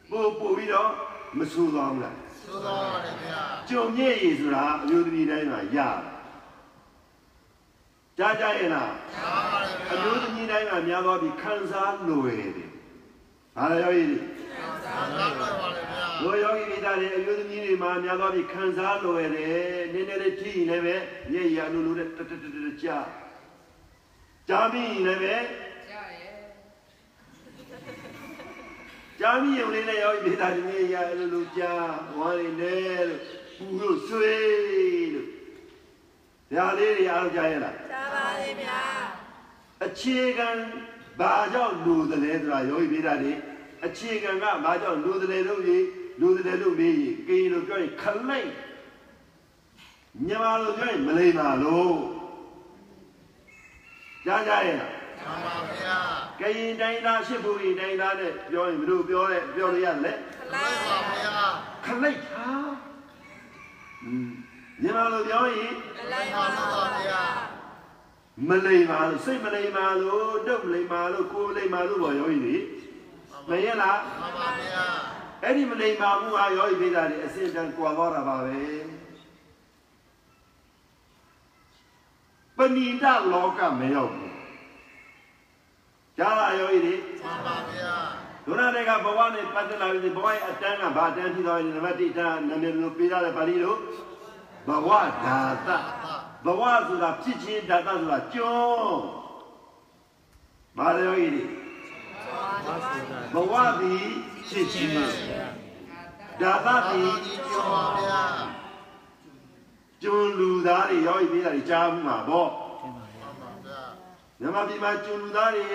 [0.10, 0.92] ပို့ပို့ပြီးတော့
[1.38, 2.16] မဆူသွားဘူးလား
[2.48, 5.78] သို့တော်ပါတယ်ဗျာကြုံမြင့်ရည်ဆိုတာအမျိုးသမီးတိုင်းမှာရ
[8.18, 12.70] ကြားကြရဲ့လားသာပါတယ်အဗျာမျိုးသမီးတိုင်းမှာများသောပြီးခံစားလွယ်တယ်
[13.56, 14.20] ဘာလဲယောဂီတွေ
[14.86, 15.63] သာတော်ပါတယ်ဗျာ
[16.24, 20.96] တို့ယောဂီမိသားတွေအမျိုးသမီးတွေမှာများသောပြီးခံစားလွယ်တယ်နည်းနည်းလေးထိရင်လည်းပဲ
[21.32, 23.08] မျက်ရည်အလိုလိုနဲ့တတတတကြား
[24.48, 25.36] ကြားပြီးရင်လည်းပဲ
[29.20, 31.86] ကြားပြီးရင်လည်းယောဂီမိသားတွေမျက်ရည်အလိုလိုကြား
[32.18, 33.22] ဝါရီနဲ့လို့
[33.58, 35.28] ပူလို့ဆွေးလို့
[36.54, 38.82] ဒါလေးတွေအားလုံးကြားရလားရှားပါလေဗျာ
[39.86, 40.50] အခြေခံ
[41.20, 43.34] ဘာကြောင့်လူတယ်လဲဆိုတာယောဂီမိသားတွေ
[43.86, 45.80] အခြေခံကဘာကြောင့်လူတယ်လို့ရေ
[46.20, 48.50] လူတယ်လို့မေးရင်ကိရင်လို့ပြောရင်ခလိုက်
[50.26, 51.96] မြန်မာလိုပြောရင်မလိမ္မာလို့
[54.26, 55.98] ကြားကြရဲ့လားသာပါဗျာ
[56.40, 61.48] ကရင်တိုင်းသားရှစ်ဘူရီတိုင်းသားနဲ့ပြောရင်ဘယ်လိုပြောလဲပြောလို့ရတယ်လဲခလိုသို့က်ပါဗျာ
[61.86, 62.46] ခလိုက်ဟာ
[64.06, 64.30] อืม
[64.82, 67.24] မြန်မာလိုပြောရင်ခလိုက်ပါတော့ဗျာ
[68.50, 72.58] မလိမ္မာလို့စိတ်မလိမ္မာလို့တုတ်မလိမ္မာလို့ကိုယ်လိမ္မာလို့ပေါ့ယောဂီတွေ
[73.50, 74.86] မရလားသာပါဗျာ
[75.46, 78.60] အဲ့ဒီမလိမ္မာမှုဟာယောဂီပိသားတွေအစဉ်တန်ကွာသွားတာပါပဲ
[82.58, 84.36] ပဏိတလောကမရောက်ဘူး
[86.18, 87.94] ကြားလာယောဂီတွေသာပါဗျာ
[88.46, 93.76] ဒုနာတွေကဘဝနဲ့ပတ်သက်လာပြီးဘဝရဲ့အတန်းကဘာအတန်းဖြစ်သွားရင်နံပါတ်1တန်းနာမည်လိုပေးရတယ်ပါဠိလို
[94.68, 94.90] ဘဝ
[95.24, 95.70] ဓာတ
[96.46, 99.02] ဘဝဆိုတာဖြစ်ခြင်းဓာတဆိုတာကျွန်း
[100.78, 101.63] မာရယောဂီတွေ
[103.34, 104.06] ဘဝသည်
[104.50, 104.92] ဖြစ်ခြင်း
[106.42, 108.24] ဓာတသာသည်ပါကြီးပြောပါဗျာ
[110.02, 113.82] ကျွန်းလူသားတွေရောက်ပြီးတာတွေကြားမှုမှာပေါ့သာပါဗျာ
[114.40, 115.66] မြန်မာပြည်မှာကျွန်းလူသားတွေ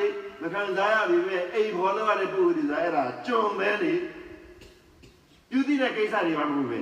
[0.42, 3.94] မခံစားရပြီပဲအိမ်ဘောလောက်ရတဲ့ပုဂ္ဂိုလ်တွေဆိုအဲ့ဒါကျွန်းမဲနေ
[5.50, 6.80] ပြုသည့်တဲ့ကိစ္စတွေမှမဟုတ်ပဲ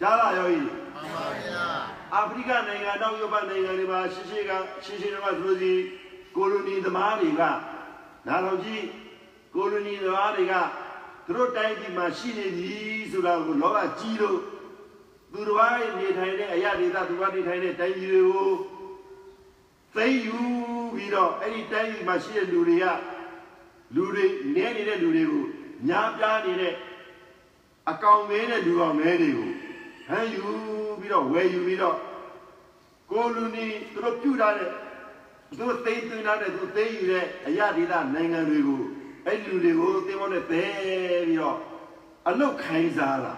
[0.00, 0.74] ကြားလာရောကြီးသာ
[1.14, 1.64] ပါဗျာ
[2.14, 4.52] အာဖရိကနိုင်ငံတောင်ယူပနိုင်ငံတွေမှာရှင်းရှင်းက
[4.84, 5.72] ရှင်းရှင်းကသူတို့စီ
[6.36, 7.42] ကိုလိုနီသမားတွေက
[8.26, 8.84] နားတော်ကြီး
[9.54, 10.54] ကိုလိုနီသမားတွေက
[11.26, 12.72] သူတို့တိုင်းပြည်မှာရှိနေပြီ
[13.12, 14.38] ဆိုတာကိုလောကကြီးလို့
[15.32, 18.50] သူတော်ဘာနေထိုင်တဲ့အရာဒေသသူဘာနေထိုင်တဲ့တိုင်းပြည်တွေကို
[19.94, 20.38] သိမ်းယူ
[20.94, 22.86] ပြီးတော့အဲ့ဒီတိုင်းပြည်မှာရှိတဲ့လူတွေက
[23.94, 25.44] လူတွေနဲနေတဲ့လူတွေကို
[25.88, 26.74] ညားပြားနေတဲ့
[27.90, 29.50] အကောင်မဲတဲ့လူအောင်မဲတွေကို
[30.08, 30.44] ဟန်ယူ
[31.00, 31.96] ပြီးတော့ဝယ်ယူပြီးတော့
[33.10, 34.70] ကိုလူနီသူတို့ပြုထားတဲ့
[35.48, 38.82] သူတို့သိမ်းသွင်းထားတဲ့သူသိမ်းယူတဲ့အရာဒေသနိုင်ငံတွေကို
[39.26, 40.64] အဲ့ဒီလူတွေကိုသင်္ဘောနဲ့သဲ
[41.26, 41.58] ပြီးတော့
[42.28, 43.34] အလုတ်ခိုင်းစားလာ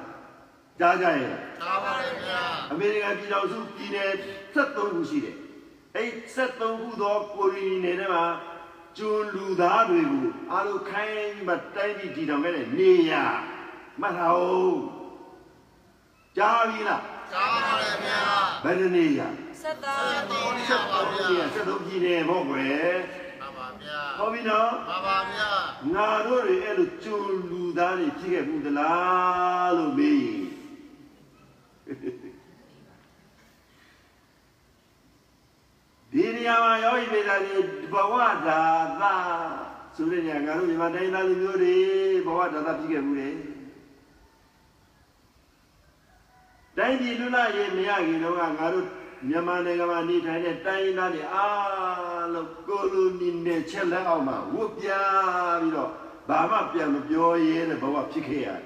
[0.79, 2.41] ကြားကြရဲ့လားသာပါတယ်ဗျာ
[2.73, 4.11] အမေရိကန်ပြည်ထောင်စုပြည်နယ်
[4.55, 5.37] 73ခုရှိတယ်။
[5.97, 8.25] အဲ့73ခုသောကိုရီနယ်ထဲမှာ
[8.97, 13.25] ကျွန်းလူသားတွေကိုအားလုံးခိုင်းပြီးမှတိုင်းပြည်တည်ထောင်ခဲ့တဲ့နေရာ
[14.01, 14.77] မှတ်ထားအောင်။
[16.37, 17.03] ကြားပြီလား
[17.35, 18.21] သာပါတယ်ဗျာ။
[18.65, 19.29] ဘယ်နှစ်နေရာ
[19.63, 22.95] ဆက်တော်တော်ရပါဗျာ73နေရာ73ပြည်နယ်ပေါ့ကွယ်
[23.41, 25.49] သာပါဗျာ။ဟုတ်ပြီနော်သာပါဗျာ။
[25.95, 30.43] ငါတို့တွေအဲ့လိုကျွန်းလူသားတွေဖြစ်ခဲ့ဘူးသလားလို့မေးရင်
[36.13, 37.57] ဒီနေရာမှာယောဂီမေတ္တာတွေ
[37.93, 38.15] ဘဝ
[38.47, 38.61] ဒါ
[39.01, 39.15] သာ
[39.97, 41.77] ဆိုတဲ့နေရာငါတို့မြန်မာတိုင်းသားလူမျိုးတွေ
[42.27, 43.31] ဘဝဒါသာဖြစ်ခဲ့ဘူးလေ
[46.77, 48.87] တိုင်းပြည်လူလာရေးမရခင်တော့ကငါတို့
[49.29, 55.91] မြန်မာနိုင်ငံမှာနေထိုင်တဲ့တိုင်းသားတွေအားလုံးကိုလိုနီနဲ့ချက်လက်အောက်မှာဝတ်ပြားပြီးတော့
[56.29, 58.63] ဘာမှပြန်မပြောရဲတဲ့ဘဝဖြစ်ခဲ့ရတယ်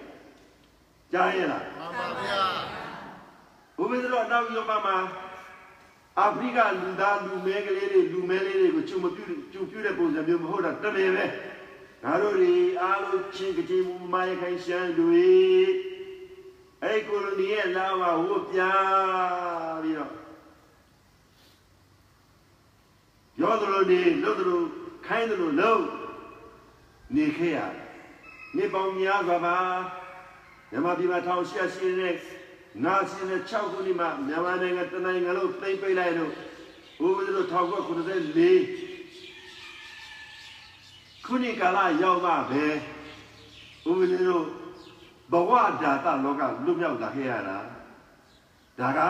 [1.12, 2.40] ကြားရလားသာပါဗျာ
[3.76, 4.96] ဘုရားတော်နောက်ယောမမှာ
[6.18, 11.24] အာဖရိကလူသားလူမဲကလေးတွေလူမဲလေးတွေကိုချုံမပြုတ်ကျူပြုတ်တဲ့ပုံစံမျိုးမဟုတ်တာတမင်ပဲ
[12.04, 15.28] ငါတို့တွေအားလုံးချင်းကတိမူမိုင်းခိုင်ရှမ်းတွေ
[16.82, 20.23] အဲ့ကိုလိုနီရဲ့လာဝဝတ်ပြားပြီးတော့
[23.40, 24.61] ရောသလိုနေလို့သလို
[25.07, 25.85] ခိုင်းသလိုလုံး
[27.14, 27.59] နေခဲ့ရ
[28.57, 29.59] နေပေါင်းများစွာပါ
[30.70, 32.16] မြန်မာပြည်မှာထောင်ရှက်ရှိနေတဲ့
[32.85, 36.33] နာစီနဲ့6ခုနှစ်မှမြန်မာနိုင်ငံတနိုင်ငံလုံးသိမ့်ပိတ်လိုက်လို့
[37.01, 37.88] ဘုရားတို့1994
[41.25, 42.64] ခုနှစ်ကာလရောက်မှပဲ
[43.85, 44.44] ဘုရားတို့
[45.33, 45.51] ဘဝ
[45.83, 47.59] ဓာတလောကလွတ်မြောက်လာခဲ့ရတာ
[48.79, 49.01] ဒါက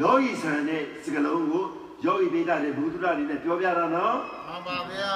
[0.00, 1.66] လောကီဆန်တဲ့စကလုံးကို
[2.04, 4.16] ယောဂီဒေတာတွေဘုဒ္ဓတွေနဲ့ပြောပြတာနော်
[4.48, 5.14] သာပါဗျာ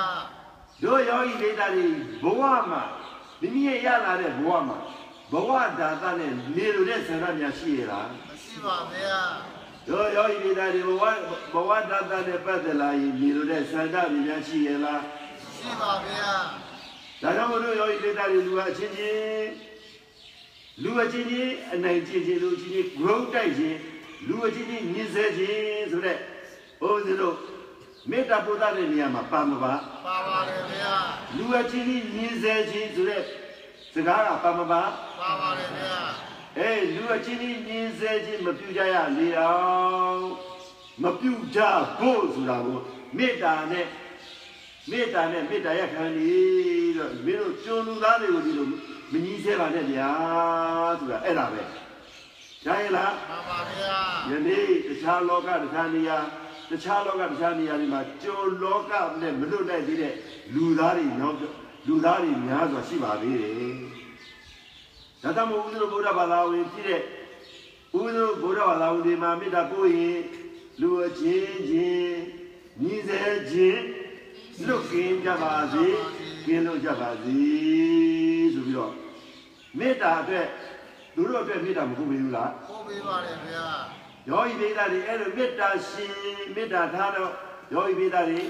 [0.83, 1.87] တို့ယောဂီဒေတာတွေ
[2.23, 2.83] ဘဝမှာ
[3.41, 4.77] မိမိရဲ့ရလာတဲ့ဘဝမှာ
[5.33, 9.19] ဘဝဓာတနဲ့နေလို့တဲ့ဆန္ဒများရှိရလားမရှိပါဗျာ
[9.89, 11.05] တို့ယောဂီမိသားတွေဘဝ
[11.53, 15.01] ဘဝတတနဲ့ပတ်သက်လာရင်ဒီလိုတဲ့ဆန္ဒတွေများရှိရဲ့လား
[15.57, 16.33] ရှိပါဗျာ
[17.23, 19.51] ဒါကြောင့်မလို့ယောဂီမိသားတွေလူကအချင်းချင်း
[20.83, 23.79] လူအချင်းချင်းအနိုင်ချင်းချင်းလူအချင်းချင်း grow တိုက်ချင်း
[24.29, 26.19] လူအချင်းချင်းညှင်းဆဲချင်းဆိုတဲ့
[26.81, 27.37] ဘုန်းကြီးတို့
[28.11, 29.73] မေတ္တာပို့တဲ့နေရာမှာပါမပါ
[30.07, 30.95] ပါပါတယ်ဗျာ
[31.37, 33.23] လူအချင်းချင်းညှင်းဆဲချင်းဆိုတဲ့
[33.95, 34.83] စကားကပါမပါ
[35.21, 35.95] ပါပါတယ်ဗျာ
[36.59, 39.55] အဲလူအချင်းချင်းညင်းဆဲချင်းမပြုကြရလေအော
[40.11, 40.23] င်
[41.03, 41.61] မပြုကြ
[41.99, 42.79] ဖို့ဆိုတာကို
[43.17, 43.87] မေတ္တာနဲ့
[44.91, 46.33] မေတ္တာနဲ့မေတ္တာရခံနေ
[46.97, 48.67] တော့မင်းတို့ကျွန်းလူသားတွေကိုဒီလို
[49.13, 50.11] မငြီးဆဲပါနဲ့ဗျာ
[50.99, 51.63] ဆိုတာအဲ့ဒါပဲ
[52.65, 53.97] ကြားရလားပါပါဗျာ
[54.31, 56.19] ယနေ့တခြားလောကတခြားနေရာ
[56.71, 60.15] တခြားလောကတခြားနေရာတွေမှာကျွန်းလောကနဲ့မလွတ်နိုင်သေးတဲ့
[60.55, 61.37] လူသားတွေရောက်
[61.87, 63.55] လူသားတွေများစွာရှိပါသေးတယ်
[65.23, 67.03] ဒါကြောင့်မို့ဦးဇင်းတို့ဗုဒ္ဓဘာသာဝင်ဖြစ်တဲ့
[67.99, 70.19] ဦးဇင်းတို့ဗုဒ္ဓဘာသာဝင်တွေမှာမေတ္တာပို့ရင်
[70.81, 72.19] လူအချင်းချင်း
[72.83, 73.19] ညီစေ
[73.51, 73.83] ခြင်း
[74.67, 75.87] လွတ်ကင်းကြပါစေ
[76.47, 77.41] ကင်းလို့ကြပါစေ
[78.55, 78.93] ဆိုပြီးတော့
[79.79, 80.47] မေတ္တာအတွက်
[81.15, 83.67] သူတို့အတွက်မေတ္တာမဟုတ်ဘူးလားပို့ပေးပါတယ်ဗျာ
[84.29, 86.15] ယောဂီပိသတွေအဲ့လိုမေတ္တာရှင်
[86.55, 87.33] မေတ္တာထားတော့
[87.73, 88.41] ယောဂီပိသတွေ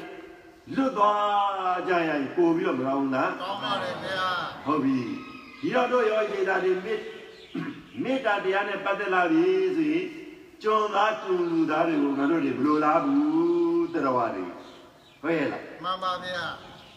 [0.75, 4.27] လွတ်သွားကြရင်ပို့ပြီးတော့မကောင်းလားကောင်းပါတယ်ဗျာ
[4.67, 4.99] ဟုတ်ပြီ
[5.61, 9.45] ဒီတော့တို့ယောဂီပိသတွေမေတ္မေတ္တာတရားနဲ့ပတ်သက်လာပြီ
[9.77, 10.07] ဆိုရင်
[10.63, 14.45] ကျွန်းသားကျွန်းလူသားတွေကိုငါတို့တွေဘယ်လိုလားဘူးတရားတွေ
[15.23, 16.45] ဟုတ်ရဲ့လားမှန်ပါဗျာ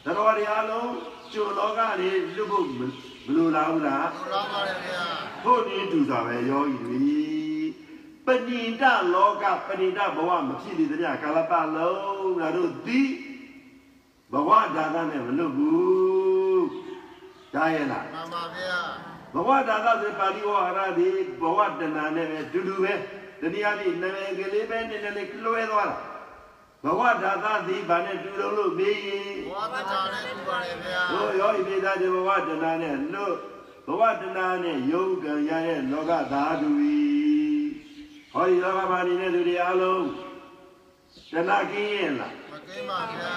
[0.05, 0.91] တရားတွေအလုံး
[1.33, 2.91] ကျွန်းလောကတွေလွတ်ဖို့ဘယ်
[3.35, 5.03] လိုလားဘူးလားလူလာပါတယ်ဗျာ
[5.43, 7.32] ဖို့ဒီတူတာပဲယောဂီတွေ
[8.25, 8.83] ပဏိတ
[9.13, 13.01] လောကပဏိတဘဝမဖြစ်သေးတဲ့ကာလပတ်လုံးငါတို့ဒီ
[14.31, 16.67] ဘဝဒါနနဲ့မလွတ်ဘူး
[17.53, 18.79] ဒါရဲ့လားမှန်ပါဗျာ
[19.33, 21.09] ဘဝဒါနဆိုပါဠိဝါရဒီ
[21.41, 21.83] ဘဝတဏ
[22.15, 22.93] နဲ့ပဲတူတူပဲ
[23.41, 25.97] တနည်းအားဖြင့်နာမည်ကလေးပဲနည်းနည်းလေးလွှဲသွားတာ
[26.83, 33.35] ဘဝဒါနဒီဘာနဲ့တူလုံးလို့မေးရင်ဘဝတရားနဲ့ပြပါတယ်ဗျာတို့ရောဤပိသားဒီဘဝတဏနဲ့လွတ်
[33.87, 37.22] ဘဝတဏနဲ့ယုံကံရတဲ့လောကဓာတုဤ
[38.33, 40.07] ဟောဒီလောကမှာနေတဲ့လူတွေအလုံး
[41.33, 43.35] တဏကင်းရဲ့လားမကင်းပါဗျာ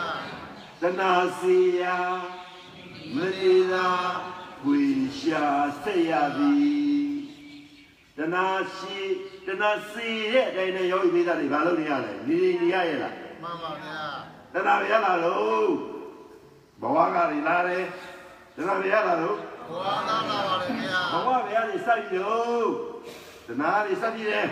[0.82, 1.02] တဏ
[1.38, 1.96] စီယာ
[3.14, 3.88] မတိသာ
[4.64, 4.80] ဝိ
[5.18, 5.44] ရှာ
[5.82, 7.08] ဆက်ရသည်
[8.16, 8.36] တဏ
[8.76, 9.00] ရှိ
[9.46, 13.98] တဏစီရဲ့အတိုင်းနဲ့ယောဂီပိသားတွေဘာလုပ်နေရလဲနေနေရရဲ့လားမှန်ပါဗျာ
[14.54, 15.70] တဏရရလာလို့
[16.80, 17.84] ဘဝကတွေလာတယ်
[18.56, 19.36] တဏရရလာလို့
[19.70, 22.68] ဘဝသားလာပါတယ်ဗျာဘဝဘယ်ကနေစပြီးတော့
[23.46, 24.46] တဏှာတွေစပြီးတယ်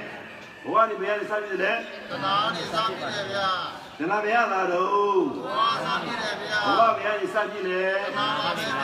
[0.64, 1.78] ဘဝတွေဘယ်ကနေစပြီးတယ်
[2.10, 3.48] တရားနဲ့စားပြတယ်ဗျာ
[3.98, 7.82] တဏှာဘယ်ကလာတော့ဘဝစားပြတယ်ဗျာဘဝဘယ်ကနေစပြီးလဲ
[8.16, 8.76] မှန်ပါဗျာ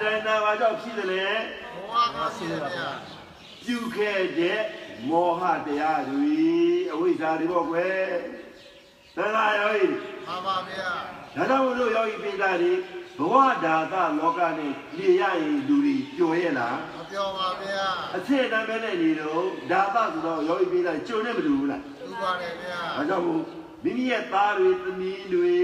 [0.00, 1.26] တဏှာဘာကြောင့်ဖြစ်တယ်လဲ
[1.74, 2.88] ဘဝသားပြတယ်ဗျာ
[3.64, 4.60] ပြုခဲ့တဲ့
[5.08, 6.36] မောဟတရားတွေ
[6.92, 8.06] အဝိဇ္ဇာတွေပေါ့ကွယ်
[9.16, 9.84] တဏှာရောဤ
[10.26, 10.90] မှန်ပါဗျာ
[11.36, 12.72] ဒါကြောင့်လို့ယောဂီပိသားတွေ
[13.18, 23.42] ဘဝဓာတလောကနဲ့နေရရင်လူတွေကြွရဲ့လားမ ပြောပါဗျာအဖြစ်အတမ်းပဲနဲ့နေတော့ဓာတဆိုတော့ယောဂီပိသားကြုံနေမလို့ဘူးလားလူပါတယ်ဗျာ။ဒါကြောင့်မို့
[23.84, 25.56] မိမိရဲ့သားတွေသမီးတွေ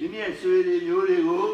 [0.00, 1.46] မိမိရဲ့ဆွေတွေမျိုးတွေကို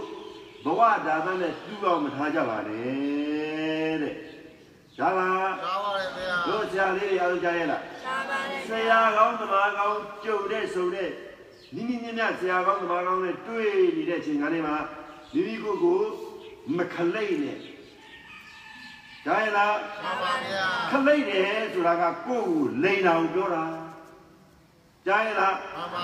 [0.65, 4.15] ဘဝဒါသနဲ့တူအောင်မထားကြပါနဲ့တဲ့။
[4.99, 11.11] ဒါလားကားပါတယ်ဗျာတို့ဆရာလေးတွေအားလုံးကြားရဲ့လားသာပါလေ။ဆရာကောင်းသမားကောင်းကြုံတဲ့ဆုံတဲ့
[11.75, 14.77] မိမိညညဆရာကောင်းသမားကောင်းနဲ့တွေ့နေတဲ့အချိန်ကလေးမှာ
[15.35, 16.01] မိမိကိုယ်ကို
[16.77, 17.59] မခလိမ့်နဲ့။
[19.29, 23.65] ဒါရဲ့လားမှန်ပါဗျာခလိမ့်တယ်ဆိုတာကကိုယ့်ကိုလိန်တာကိုပြောတာ
[25.07, 25.57] ကြားရလား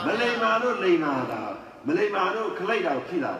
[0.06, 1.40] မလိန်မာလို့လိန်မာတာ
[1.86, 3.32] မလိန်မာလို့ခလိမ့်တာကိုဖြစ်လာ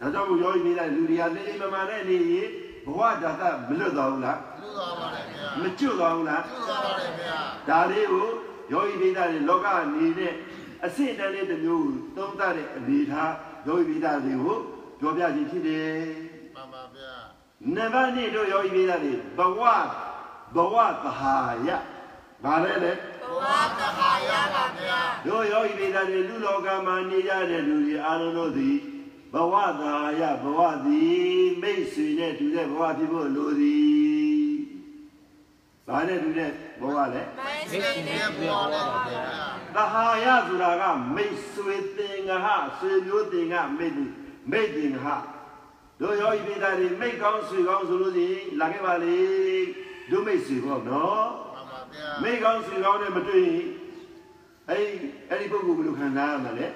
[0.00, 2.48] တာဒါကြောင့်မို့ရောနေတဲ့လူတွေကလိမ့်မမာနဲ့နေရင်
[2.86, 7.36] ဘဝဓာတ်ကမလွတ်သွားဘူးလားလူသွားပါတယ်ဗျာမကျွတ်သွားဘူးလားလူသွားပါတယ်ဗျာ
[7.68, 8.28] ဒါလေးကို
[8.72, 10.32] ယောဂီပိဒါတွေလောကအနေနဲ့
[10.84, 13.32] အစစ်အတန်းလေးတစ်မျိုးကိုသုံးသပ်တဲ့အနေထား
[13.66, 14.56] ယောဂီပိဒါတွေကို
[15.00, 15.92] ပြောပြခြင်းဖြစ်တယ်
[16.54, 17.31] မှန်ပါဗျာ
[17.76, 19.60] နံပါတ်2တို့ယောဂီပိဒါတွေဘဝ
[20.54, 21.68] ဘဝသဟာယ
[22.44, 23.42] ဘာလဲလဲဘဝ
[23.80, 28.76] တခါရပါဗျာတို့ယောဂီပိဒါတွေလူလောကမှာနေကြတဲ့လူတွေအားလုံးတို့သည်
[29.32, 34.52] ဘဝသာယဘဝသည်မိတ်ဆွေနဲ့တူတဲ့ဘဝဖြစ်ဖို့လိုသည်။
[35.86, 39.24] ဘာနဲ့တူတဲ့ဘဝလဲမိုင်းဒီစိတ်နေ့နဲ့ဘဝနဲ့ဗျာ။
[39.74, 40.82] သဟာယဆိုတာက
[41.14, 42.46] မိတ်ဆွေတင်ငဟ
[42.78, 44.04] ဆွေမျိုးတင်ငမိတ်သူ
[44.50, 45.06] မိတ်တင်ငဟ
[46.02, 49.18] တို့ယောဂီပိဒါတွေမိတ်ကောင်းဆွေကောင်းဆိုလို့ရှိရင်လာခဲ့ပါလေ
[50.10, 53.64] တို့မိတ်ဆွေပေါ့နော်မှန်ပါဗျာမိတ်ကောင်းဆွေကောင်းနဲ့မတွေ့ရင်
[54.68, 56.66] အဲ့ဒီအဲ့ဒီပုဂ္ဂိုလ်ဘယ်လိုခံစားရမှာလဲ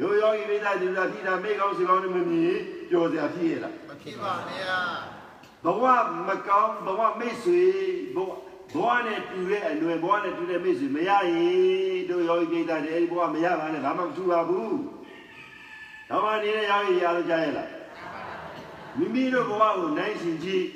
[0.00, 2.58] ယောယောဂီမိသားစုသာဖြစ်တာမိတ်ကောင်းဆွေကောင်းနဲ့မမြင်
[2.90, 4.78] ကြော်စရာဖြစ်ရလားမဖြစ်ပါဗျာ
[5.64, 5.84] ဘဝ
[6.28, 7.62] မကောင်းဘဝမိတ်ဆွေ
[8.14, 8.30] ဘဝ
[8.72, 14.76] ဘဝနဲ့တူတဲ့အနွယ်ဘဝနဲ့တူတဲ့မိတ်ဆွေမရရင်တို့ယောဂီပိဋကတဲ့အဲဒီဘဝမရပါနဲ့ဘာမှမထူပါဘူး
[16.08, 17.81] တော့မှနေတဲ့ယောဂီရလို့ကြားရလား
[18.98, 20.66] မိမိတို့ဘဝကိုနိုင်ရှင်ကြည့်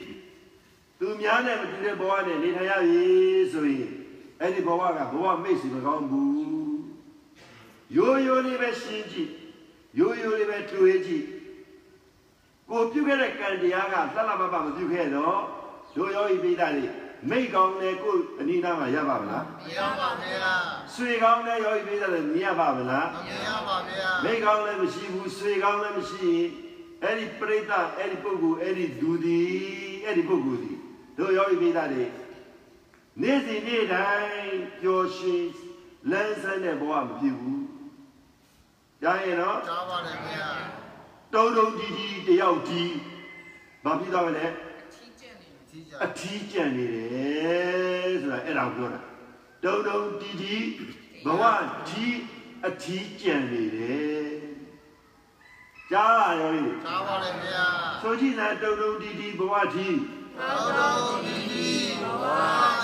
[0.98, 3.04] သူများနဲ့မတူတဲ့ဘဝနဲ့နေထိုင်ရပြီ
[3.52, 3.90] ဆိုရင်
[4.40, 6.36] အဲ့ဒီဘဝကဘဝမိတ်ဆွေမကောင်းဘူး
[7.96, 9.30] ရိုးရိုးလေးပဲရှင်းကြည့်
[9.98, 11.24] ရိုးရိုးလေးပဲတွေ့ကြည့်
[12.70, 15.38] ကိုပြုတ်ခဲ့တဲ့ကံတရားကလှလှပပမပြုတ်ခဲ့တော့
[15.96, 16.84] တို့ယောဂီပိဋကတွေ
[17.30, 20.52] မိတ်ကောင်းတဲ့ကိုအနိနာမှာရပါမလားမရပါဗျာ
[20.94, 26.48] ဆွေကောင်းတဲ့ယောဂီပိဋကတွေမြင်ရပါမလားမရပါဗျာမိတ်ကောင်းလည်းမရှိဘူးဆွေကောင်းလည်းမရှိရင်
[27.02, 29.40] အဲ့ဒီပရိသတ်အဲ့ဒီပုဂ္ဂိုလ်အဲ့ဒီဒူဒီ
[30.04, 30.72] အဲ့ဒီပုဂ္ဂိုလ်ဒီ
[31.18, 32.04] တို့ယောဂီပိဋကတွေ
[33.22, 35.44] နေ့စဉ်နေ့တိုင်းပျော်ရွှင်
[36.10, 37.64] လန်းဆန်းတဲ့ဘဝမဖြစ်ဘူး
[39.02, 40.48] ကြားရင်တော့ကြားပါတယ်ဗျာ
[41.34, 42.94] တုံတုံကြီးကြီးတယောက်ကြီး
[43.84, 44.46] ဘာဖြစ်သွားမလဲ
[44.92, 45.24] ကြီးကြ
[46.04, 49.00] အထီးကျန်နေတယ်ဆိုတာအဲ့ဒါကိုပြောတာ
[49.62, 50.56] တုံတုံတီတီ
[51.24, 51.42] ဘဝ
[51.88, 52.16] ကြီး
[52.66, 54.45] အထီးကျန်နေတယ်
[55.92, 57.66] ကြားရရောလေကြားပါတယ်ဗျာ
[58.02, 59.98] ဆိုကြည့်လားတုံတုံတီတီဘဝကြီး
[60.38, 61.70] တော်တော်ဒီဒီ
[62.02, 62.24] ဘဝ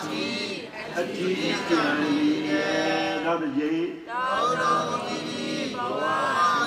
[0.05, 0.51] ကြီး
[0.99, 2.17] အထီးကျန်နေ
[2.49, 6.03] တယ်နောက်တစ်ကြိမ်တော်တော်ဒီဒီဘဝ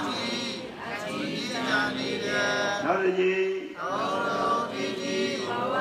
[0.07, 0.51] ကြီး
[0.87, 5.17] အကြီးကြနေတယ်နောက်တစ်ကြိမ်တော်တော်ဒီဒီ
[5.47, 5.75] ဘဝ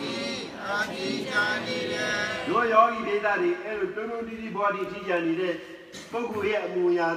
[0.00, 0.38] ကြီး
[0.70, 1.34] အကြီးကြ
[1.66, 5.54] နေတယ်တို့ယောဂီဒေသတွေအဲ့လိုတုံတုံတီတီဘဝကြီးအထီးကျန်နေတဲ့
[6.12, 7.08] ပုဂ္ဂိုလ်ရဲ့အမူအရာ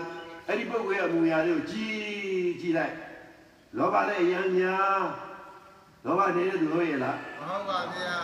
[0.47, 2.95] အဲ့ဒီပုဂ္ဂိုလ်ရဲ့အမူအရာတွေကိုကြည့်ကြည့်လိုက်
[3.77, 5.03] လောဘနဲ့အယံများ
[6.05, 8.17] လောဘနေတဲ့သူဟုတ်ရဲ့လားဟုတ်ပါဗျာ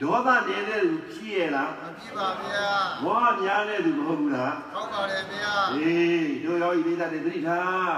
[0.00, 2.68] ဒေါသနေတဲ့သူဖြစ်ရဲ့လားမပြပါဗျာ
[3.02, 7.96] မောဟများတဲ့သူမဟုတ်ဘူးလားဟုတ်ပါတယ်ဗျာအေးတို့ရောဤမိသားတွေသတိထား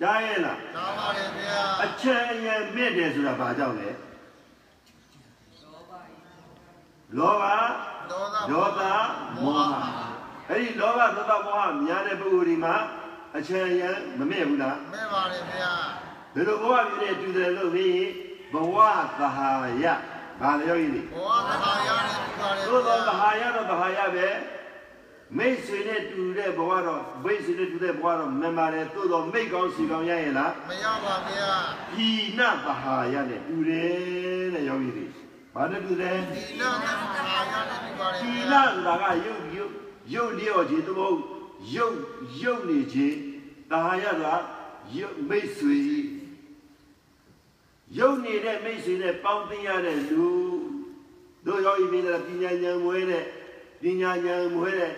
[0.00, 3.90] ကြားရဲ့လားကြားပါတယ်ဗျာအချမ်းအယံမြင့်တယ်ဆိုတာဘာကြောင့်လဲ
[7.18, 7.44] လောဘ
[8.10, 8.80] ဒေါသဒေါသ
[9.36, 10.11] မောဟ
[10.52, 12.74] အဲ့ဒီလောဘဒေါသမောဟများတဲ့ပုဂ္ဂိုလ်ဒီမှာ
[13.36, 15.72] အချမ်းအယံမမြင့်ဘူးလားမဲ့ပါတယ်ဗျာ
[16.34, 18.10] ဘယ်လိုဘဝပြည့်တဲ့တူတယ်လို့ပြီးရင်
[18.52, 18.76] ဘဝ
[19.18, 19.48] သဟာ
[19.82, 19.84] ယ
[20.40, 24.28] ဘာလဲယောဂီတွေဘဝသဘာဝနဲ့ပြပါတယ်သို့သောသဟာယတော့သဟာယပဲ
[25.36, 31.52] မိတ်ဆွေနဲ့တူတဲ့ဘဝတော့မိတ်ဆွေနဲ့တူတဲ့ဘဝတော့မင်ပါတယ်သို့သောမိတ်ကောင်းစီကောင်းရရဲ့လားမရပါဗျာ
[32.06, 35.06] ဤနသဟာယနဲ့တူတယ်တဲ့ယောဂီတွေ
[35.54, 39.81] ဘာနဲ့တူတယ်ဒီလနဲ့သဘာဝနဲ့ပြပါတယ်ဤဗျာနဆိုတာကယုတ်ယုတ်
[40.14, 41.18] ယုတ်လျော့ခြင်းသို့မဟုတ်
[41.74, 41.96] ယုတ်
[42.40, 43.16] ယုတ်နေခြင်း
[43.70, 44.34] သဟာယဆိုတာ
[44.96, 45.80] ယုတ်မိတ်ဆွေ
[47.98, 50.26] ယုတ်နေတဲ့မိတ်ဆွေနဲ့ပေါင်းသိရတဲ့လူ
[51.46, 53.24] တို့ယောဂီမိသားပညာဉာဏ်မွေးတဲ့
[53.82, 54.92] ပညာဉာဏ်မွေးတဲ့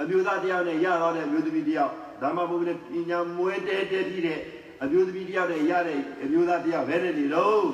[0.00, 1.92] အမျိုးသားတစ်ယောက်နဲ့ရတော့တဲ့အမျိုးသမီးတစ်ယောက်
[2.22, 4.40] ဓမ္မဘုရားပညာမွေးတဲ့တဲ့ပြီးတဲ့
[4.82, 7.66] အမျိုးသမီးတစ်ယောက်နဲ့ရတဲ့အမျိုးသားတစ်ယောက်ဘယ်နဲ့နေလို့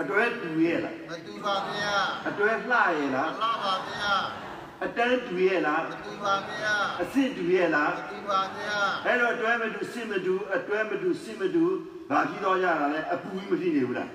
[0.00, 1.94] အတွဲတူရဲ့လားမတူပါဗျာ
[2.28, 4.43] အတွဲလှရဲ့လားမလာပါဗျာ
[4.82, 11.64] အတန်းတူရဲ့လားမတူပါဗျာအစစ်တူရဲ့လားမတူပါဗျာအဲ့တော့အတွဲမတူစစ်မတူအတွဲမတူစစ်မတူ
[12.10, 14.10] ဘာဖြစ်တော့ရတာလဲအပူကြီးမဖြစ်နေဘူးလား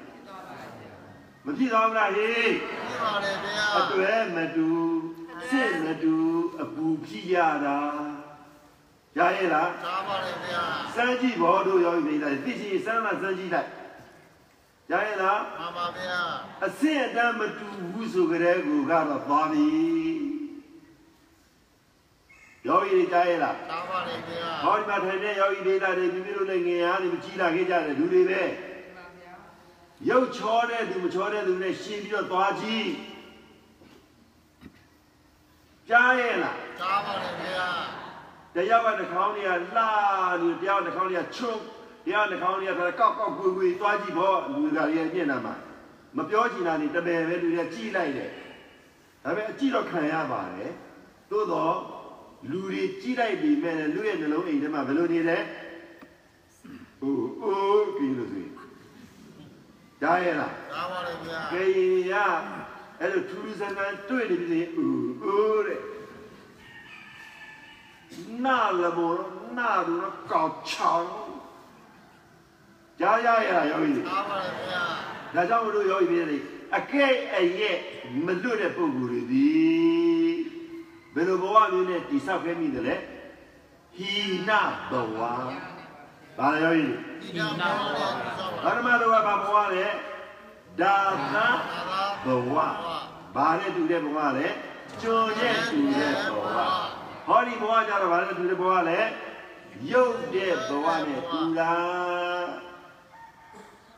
[1.45, 2.53] မဖြစ်တော့ဘူးလားဟေး
[2.87, 4.69] ပြပါတယ်ဗျာအတွဲမတူ
[5.49, 6.15] စစ်မတူ
[6.61, 7.77] အပူဖြစ်ရတာ
[9.17, 10.61] ရရဲ့လားကြားပါတယ်ဗျာ
[10.95, 13.69] စမ်းကြည့်ဘောတို့ရောပြီလားသိရှိစမ်းမှစမ်းကြည့်လိုက်
[14.91, 16.19] ရရဲ့လားမှန်ပါဗျာ
[16.65, 19.67] အစစ်အတန်းမတူဘူးဆိုကြတဲ့ကူကတော့သွားပြီ
[22.67, 28.41] ယောဂီတွေကြားရဲ့လားကြားပါတယ်ဗျာဟောဒီမှာထိုင်တဲ့ယောဂီဒေတာတွေမိမိတို့လည်းငယ်အားတွေမကြီးလာခဲ့ကြတဲ့လူတွေပဲ
[30.09, 32.89] ရုပ်ချောတဲ့သူမချောတဲ့သူနဲ့ရှင်းပြီးတော့သွားကြည့်
[35.89, 37.67] ကြားရဲ့လားကြားပါတယ်ဗျာ
[38.55, 39.55] တရားကတစ်ခေါင်းတွေကလှ
[40.41, 41.59] နေတရားတစ်ခေါင်းတွေကချွတ်
[42.05, 45.55] တရားတစ်ခေါင်းတွေကကောက်ကောက်ကွေကွေသွားကြည့်ဖို့လူတွေကလည်းပြည့်နေမှာ
[46.17, 48.31] မပြောချင်တာနေတပယ်ပဲလူတွေကကြည့်လိုက်တယ်
[49.23, 50.71] ဒါပေမဲ့အကြည့်တော့ခံရပါတယ်
[51.31, 51.75] သို့တော့
[52.49, 55.37] လူတွေကြည့်လိုက်ပြီးမဲ့လူရဲ့နှလုံးအိမ်ထဲမှာဘယ်လိုနေလဲ
[56.99, 58.53] ဟိုအိုးကြည့်လို့ဆိုရင်
[60.01, 62.13] ကြားရဲ့လားကြားပါတယ်ဗျာကဲရင်ရ
[62.99, 65.81] အဲ့လိုထူးထူးဆန်းဆန်းတွေ့နေပြီအိုးအိုးတဲ့
[68.45, 69.13] နာလဘော
[69.57, 71.11] နာဒူတော့ကောက်ချောင်း
[72.99, 74.81] ကြားရရရောကြီးကြားပါတယ်ဗျာ
[75.35, 76.43] ဒါကြောင့်မလို့ရောကြီးပြည်
[76.77, 77.77] အကဲ့အရဲ့
[78.25, 79.98] မလွတ်တဲ့ပုံကိုယ်တွေသည်
[81.13, 82.95] ဘယ်လိုဘဝမျိုးနဲ့တိဆောက်ခဲ့မိတယ်လဲ
[83.95, 84.11] ဟီ
[84.47, 85.19] နာဘဝ
[86.37, 87.29] ဘာလဲရောကြီးဒီ
[87.61, 89.85] နာပါလေကြားပါဘာဓမ္မတော်ကဘာဘဝလဲ
[90.79, 91.47] ဒါသဒါ
[91.89, 92.55] သာဘဝ
[93.35, 94.47] ဘာနဲ့တူတဲ့ဘဝလဲ
[95.01, 96.39] ကျွန်းရဲ့တူတဲ့ဘဝ
[97.27, 98.99] ဟောဒီဘဝကြတော့ဘာနဲ့တူတဲ့ဘဝလဲ
[99.91, 102.47] ရုပ်တဲ့ဘဝနဲ့တူလား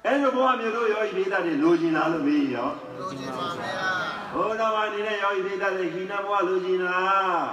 [0.05, 4.01] အဲ့လိုဘဝမျိုးတို့ယောဂီပိသားတွေလိုချင်လားလို့မေးရောလူကြီးပါဗျာ
[4.34, 7.49] ဘုရားဘာနေတဲ့ယောဂီပိသားတွေခိနာဘဝလိုချင်လား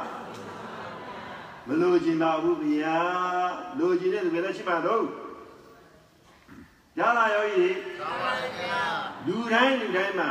[1.67, 2.99] မလိုချင်ပါဘူးဗျာ
[3.79, 5.05] လိုချင်တဲ့သူတွေလည်းရှိပါတော့
[6.99, 7.71] ရလာယောဂီတွေ
[8.01, 8.81] သာပါလေဗျာ
[9.27, 10.31] လူတိုင်းလူတိုင်းမှာ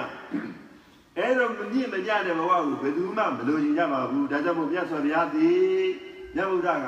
[1.17, 5.87] အဲ့လိုမမြင့်မကြတဲ့ဘဝကိုဘယ်သူမှမလိုချင်ကြပါဘူးဒါကြောင့်မို့မြတ်စွာဘုရားသည်
[6.35, 6.87] မြတ်ဗုဒ္ဓက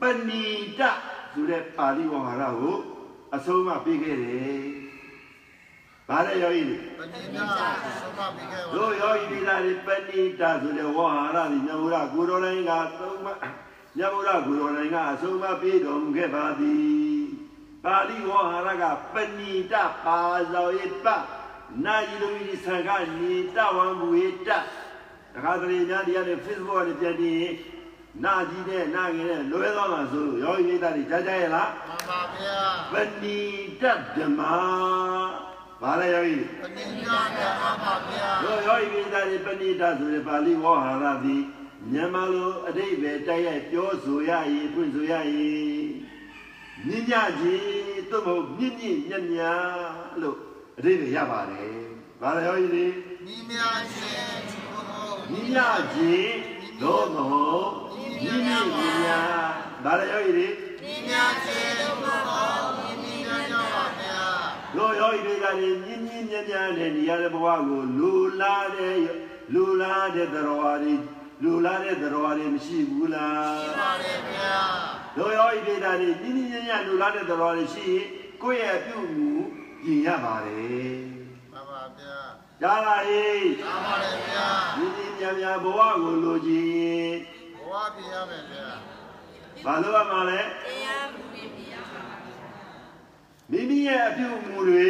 [0.00, 0.44] ပဏိ
[0.78, 0.80] တ
[1.32, 2.76] ဆိုတဲ့ပါဠိဝါဟာရကို
[3.34, 4.64] အဆုံးမပေးခဲ့တယ်။
[6.10, 7.46] ဘာလဲယောဂီတွေပဏိတာ
[7.84, 13.26] သုံးပါပြီးခဲ့ပါတို့ယောဂီပိသားတွေပဏိတဆိုတဲ့ဝါဟာရသည်မြတ်ဗုဒ္ဓကိုတော်တိုင်းကသုံးမ
[13.96, 17.20] မြတ်ဗုဒ္ဓကိုတော်တိုင်းကအဆုံးမပေးတော်မူခဲ့ပါသည်။
[17.84, 18.84] ပါဠိဝါဟာရက
[19.14, 20.18] ပဏိတပါ
[20.52, 21.06] ဇောယပ
[21.84, 24.50] နာယီလူကြီးသံဃာနိတဝံဘူယတတ
[25.44, 27.48] ခါတလေများဒီကနေ Facebook ကနေပြန်ကြည့်
[28.24, 32.58] နာကြည့်တဲ့နာငယ်တဲ့လွဲသွားမှာဆိုလို့ယောဂီပိသားတွေကြားကြရဲ့လားမှန်ပါဗျာ
[32.92, 33.38] ပဏိ
[33.82, 33.84] တ
[34.14, 34.40] ဓမ္မ
[35.82, 41.42] ဘာလဲယောဂီပဏိတာနဲ့မှန်ပါဗျာတို့ယောဂီပိသားတွေပဏိတဆိုတဲ့ပါဠိဝါဟာရသည်
[41.92, 45.88] မြန်မာလိုအတိတ်ပဲတိုက်ရိုက်ပြောဆိုရရင်ဖွင့်ဆိုရရင်
[46.86, 49.62] မြင့်မြတ်ကြီးသို့မဟုတ်မြင့်မြင့်မြတ်မြတ်
[50.20, 50.36] လို့
[50.78, 51.72] အတိတ်ပဲရပါတယ်
[52.20, 52.86] ဘာလဲယောဂီတွေ
[53.24, 53.58] မိမြ
[53.94, 54.32] ရှင်
[54.72, 54.82] ဘုံ
[55.30, 56.32] မြင့်မြတ်ကြီး
[56.82, 57.70] သို့မဟုတ်
[58.22, 59.26] မြင့်မြင့်မြတ်မြတ်
[59.84, 60.48] ဘာလဲယောဂီတွေ
[60.82, 61.14] မိမြ
[61.44, 62.39] ရှင်ဘုံမိမိညညပါဗျာ
[65.10, 68.98] တို့ယောဂီတွေကလည်းမြင့်မြင့်မြတ်မြတ်နဲ့နေရတဲ့ဘဝကိုလူလာတဲ့
[69.54, 70.94] လူလာတဲ့တော်ဝါတွေ
[71.42, 74.56] လူလာတဲ့တော်ဝါတွေမရှိဘူးလားပါလေဗျာ
[75.16, 78.06] တို့ယောဤဒေတာတွေညဉ့်ညဉ့်ညံ့လူလာတဲ့တော်တွေရှိရင်
[78.42, 79.30] ကိုယ့်ရဲ့အပြုအမူ
[79.82, 80.94] ပြင်ရပါတယ်
[81.52, 82.16] မှန်ပါဗျာ။
[82.62, 84.48] ဒါလာဟေးသာပါလေဗျာ
[84.78, 87.14] ညဉ့်ညဉ့်ညံ့ညံ့ဘဝကိုလိုချင်ရင်
[87.56, 88.66] ဘဝပြရမယ်ဗျာ
[89.64, 92.00] ဘာလို့ရမှာလဲတရားမူရပြရပါ
[93.50, 94.86] မိမိရဲ့အပြုအမူတွေ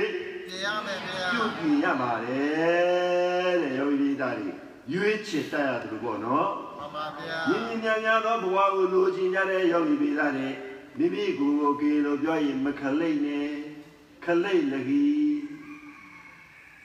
[0.48, 4.50] ပြရမယ်ဗျာပြုပြင်ရပါတယ်တဲ့ယောဤဒေတာတွေ
[4.92, 10.48] ရွေးချယ်တတ်ရတယ်လို့ပေါ့နော်မှန်ပါဗျာညဉ့်ညဉ့်ညံ့ညံ့သောဘဝကိုလိုချင်ကြတဲ့ယောဤဒေတာတွေ
[10.98, 13.48] မိမိကိုယ်ကိုကေလို့ပြောရင်မခလိမ့်နဲ့
[14.24, 15.38] ခလိမ့်လကြီး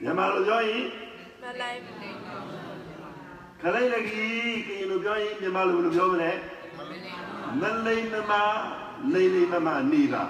[0.02, 0.86] မြန်မာလိုပြောရင်
[1.44, 2.12] မလိုက်ဘူးလေ
[3.62, 6.32] ခလိုက်လကြီးကရင်လိုပြောရင်မြန်မာလိုဘယ်လိုပြောမလဲ
[7.62, 8.34] မလိမ္မမ
[9.14, 10.24] လိမ့်လိမ္မမနေပါ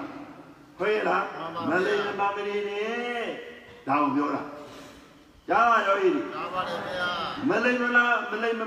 [0.78, 1.24] ခွဲလား
[1.68, 3.26] မလိမ္မမမနေနဲ့
[3.88, 4.42] ဒါကိုပြောတာ
[5.48, 7.08] ကြားလာရောဤသာပါလေဗျာ
[7.50, 8.60] မလိမ္မလားမလိမ္မ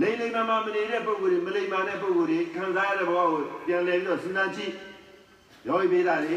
[0.00, 4.72] လိမ့်လိမ္မမမနေတဲ့ပုဂ္ဂိုလ်တွေမလိမ္မာတဲ့ပုဂ္ဂိုလ်တွေခံစားရတဲ့ဘဝကိုပြန်လည်ပြီးတော့စဉ်းစားကြည့်
[5.68, 6.36] ရောဤပေးတာလေ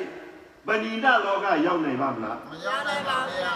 [0.68, 3.54] ပဏိတလောကရောက်နိုင်ပါမလားမရောက်နိုင်ပါဗျာ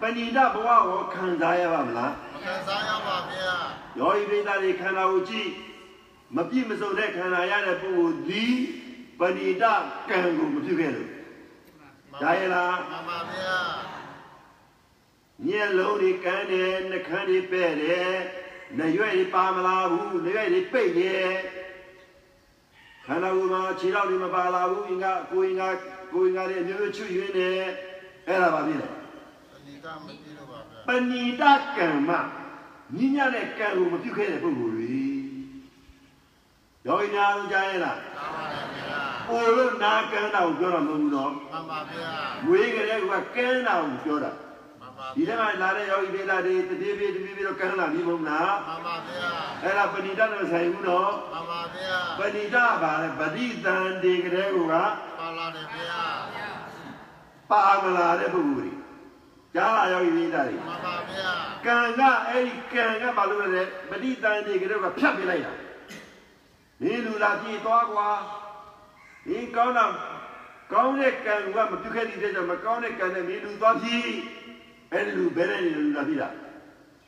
[0.00, 3.52] ပဏိတဘဝကိုခံစားရပါမလားမခံစားရပါဗျာ
[3.98, 5.48] ယောဤပိသားတွေခန္ဓာကိုကြည့်
[6.36, 8.44] မပြည့်မစုံတဲ့ခန္ဓာရတဲ့ပုဂ္ဂိုလ်ဒီ
[9.18, 9.64] ပဏိတ
[10.08, 11.10] ကံကိုမပြုခဲ့လို့
[12.22, 13.58] ဒါရလားမှန်ပါဗျာ
[15.46, 18.12] ညက်လုံးတွေကန်းတယ်နှခမ်းတွေပဲ့တယ်
[18.76, 21.30] နှရွက်တွေပါမလာဘူးနှရွက်တွေပိတ်တယ်
[23.04, 25.68] ခန္ဓာကိုယ်မှာခြေထောက်တွေမပါလာဘူးအင်္ဂါကိုယ်အင်္ဂါ
[26.12, 27.60] ကိုယ်အင်္ဂါတွေအမျိုးမျိုးချွတ်ယွင်းတယ်
[28.26, 28.90] အဲ့ဒါပါပြီလေပ
[29.66, 31.42] ဏိတာမကြည့်လို့ပါဗျာပဏိတ
[31.76, 32.10] ကံမ
[32.96, 34.98] ညညတဲ့ကံကိုမပြုခဲ့တဲ့ပုဂ္ဂိုလ်တွေ
[36.86, 38.07] ယောဂီများတို့ကြားရဲ့လားသာပါလေ
[39.28, 42.10] ဗျာ။ကိုလို့နာကန်းတာကိုပြောတာမဟုတ်ဘူးနော်မှန်ပါဗျာ။
[42.48, 44.30] ဝေးကြတဲ့ကကန်းတာကိုပြောတာ
[44.80, 49.28] မှန်ပါ။ဒီထဲမှာလာတဲ့ယောဂီဒေတာတွေတပြေးပြေးတပြေးပြေးတော့ကန်းလာပြီမဟုတ်လားမှန်ပါဗျာ။
[49.62, 56.00] အဲ့ဒါပဏိတနဲ့ဆိုင်ဘူးနော်မှန်ပါဗျာ။ပဏိတပါလေပဋိသန္တေကလေးကပါလာတယ်ဗျာ
[57.50, 58.70] ပါမလာတဲ့ပုဂ္ဂိုလ်တွေ။
[59.54, 61.30] ကြားလာယောဂီဒေတာတွေမှန်ပါဗျာ။
[61.66, 65.52] ကံကအဲ့ဒီကံကဘာလို့လဲပဋိသန္တေကလေးကဖြတ်ပြလိုက်တာ။
[66.82, 68.08] နေလူလာကြည့်သွားကွာ။
[69.26, 69.92] ဒီကောင်းတော့
[70.72, 74.10] ကောင်းတဲ့ကံကမပြုခဲ့တဲ့အတွက်ကြောင့်မကောင်းတဲ့ကံနဲ့နေလူသွားကြည့်။
[74.92, 76.34] အဲ့ဒီလူဘယ်နဲ့နေလူလာပြီလား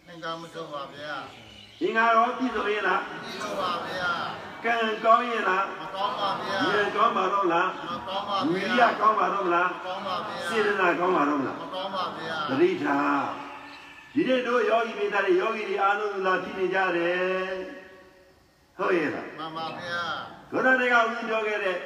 [0.07, 1.15] သင်္ကမဆုံးပါဗျာ။
[1.81, 4.11] ဒီငါရောပြည့်စုံရဲ့လားကြည့်လို့ပါဗျာ။
[4.65, 13.23] ကံကောင်းရဲ့လားမကောင်းပါဗျာ။ရေကောင်းပါတော့လားမကောင်းပါ။ဝီဗျာရိယကောင်းပါတော့မလားမကောင်းပါဗျာ။စေတနာကောင်းပါတော့မလားမကောင်းပါဗျာ။သတိထား။
[14.15, 17.53] ဒီနေ့တို့ယောဂီမိသားတွေယောဂီတွေအားလုံးလာကြည့်နေကြတယ်။
[18.79, 20.03] ဟုတ်ရဲ့လားမှန်ပါဗျာ။
[20.51, 21.77] ဒုရတွေကဦးဇင်းပြောခဲ့တဲ့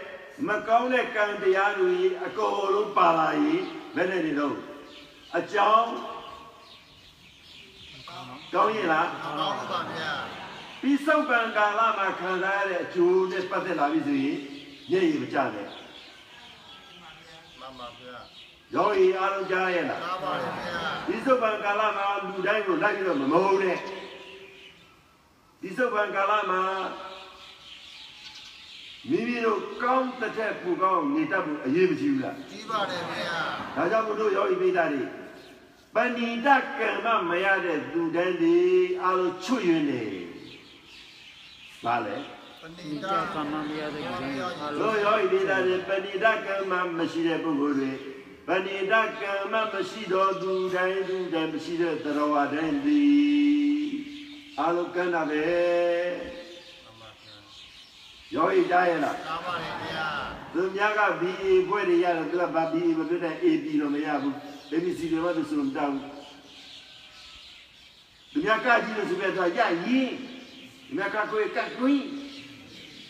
[0.48, 3.62] မကောင်းတဲ့ကံတရားတွေအကုန်လုံးပါလာရင်
[3.94, 4.56] ဘယ်နဲ့နေတော့
[5.38, 5.92] အကြောင်း
[8.54, 10.12] ကောင်းရဲ့လားမကောင်းပါဗျာ
[10.80, 14.38] ပြီးစောက်ပံကာလမှာခံစားရတဲ့အကျိုးနဲ့ပတ်သက်လာပြီဆိုရင်
[14.90, 15.66] ညည်ရမကြနဲ့
[17.60, 18.16] မှန်ပါဗျာ
[18.74, 23.78] ရောဤအားလုံးကြားရဲ့လားသာပါလေဗျာဒီစောက်ပံကာလမှာလူတိုင်းကိုလိုက်ပြီးတော့မမုန်းနဲ့
[25.60, 26.62] ဒီစောက်ပံကာလမှာ
[29.10, 33.38] မိမိတို့ကောင်းတစ်ထက်ပူကောင်းနေတတ်ဖို့အရေးမကြီးဘူးလားကြီးပါတယ်ဗျာ
[33.76, 35.02] ဒါကြောင့်မို့လို့ယောဂီပိဋကတွေ
[35.94, 36.48] ပဏိတ
[36.78, 38.56] ကံမမရတဲ့သူတန်းဒီ
[39.04, 40.04] အလိုချွတ်ယွင်းနေ
[41.84, 42.16] ပါလေ
[42.60, 47.92] ပဏိဒီတာကကမ္မမရတဲ့ကြောင့်အားတို့လုံးယောဂီပိဋကတွေပဏိတကံမမရှိတဲ့ပုဂ္ဂိုလ်တွေ
[48.48, 53.88] ပဏိတကံမမရှိတော်သူတိုင်းသူတိုင်းမရှိတဲ့သရဝတိုင်းသည်
[54.60, 55.44] အလိုကံတာပဲ
[58.32, 60.06] ယောဂီကြားရလားသာပါတယ်ဗျာ
[60.54, 64.34] သူများက BA ဘွဲ့တွေရတယ်သူကဘာ BA မဖြစ်တဲ့ AB တော့မရဘူး
[64.72, 65.98] ABC တွေမှသူစလုံးတောင်း
[68.32, 72.04] သူများကကြည့်လို့ဆိုပြတော့ရရင်သူများကကိုယ်ကကွင်း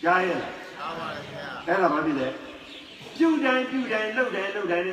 [0.03, 2.29] ကြားရလားသာပါတယ်ဗျာအဲ့ဒါဘာဖြစ်လဲ
[3.19, 4.85] ပြုတ်တိုင်းပြုတ်တိုင်းလှုပ်တိုင်းလှုပ်တို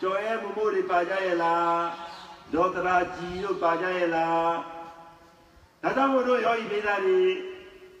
[0.00, 1.76] ကျော်ရဲမမို့တွေပါကြရလား
[2.52, 4.52] ဒေါတရာကြီးတို့ပါကြရလား
[5.82, 7.20] ဒါကြောင့်မို့လို့ယောဂီပိသားတွေ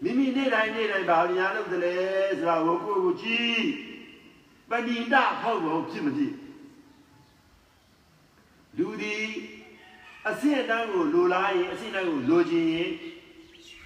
[0.02, 1.96] မိမိနေ့တိုင်းနေ့တိုင်းဘာများလုပ်တယ်လဲ
[2.38, 3.62] ဆိုတာကိုကိုယ်ကိုကြည့်
[4.72, 6.34] ပဏိတဟုတ်ဘုံဖြစ်မဖြစ်
[8.78, 9.16] လူဒီ
[10.28, 12.90] အစစ်အတန်းကိုလိုလားရင်အစစ်အတန်းကိုလိုချင်ရင်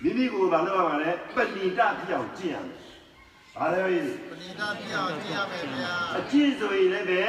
[0.03, 2.79] မိမိကိုယ်ဘာလုပ်ရမှာလဲပဏိတဖြစ်အောင်ကျင့်ရမယ်။
[3.57, 7.23] ဘာလဲယောဂီပဏိတာပြောင်းကြည့်ရမယ်ဗျာအကျင့်ဆိုရင်လည်းပဲ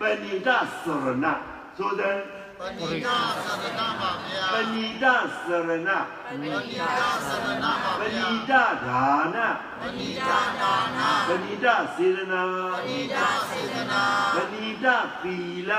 [0.00, 2.16] ပဏိတသရဏဆိုတဲ့
[2.58, 6.48] ပဏိတာသရဏပါဗျာပဏိတသရဏပဏိ
[6.78, 8.52] တာသရဏပါပဗျာဏိတ
[8.86, 9.36] ဒါန
[9.80, 12.42] ပဏိတာဒါနာပဏိတစေရနာ
[12.74, 14.04] ပဏိတာစေတနာ
[14.34, 14.86] ပဏိတ
[15.22, 15.36] သီ
[15.70, 15.72] လ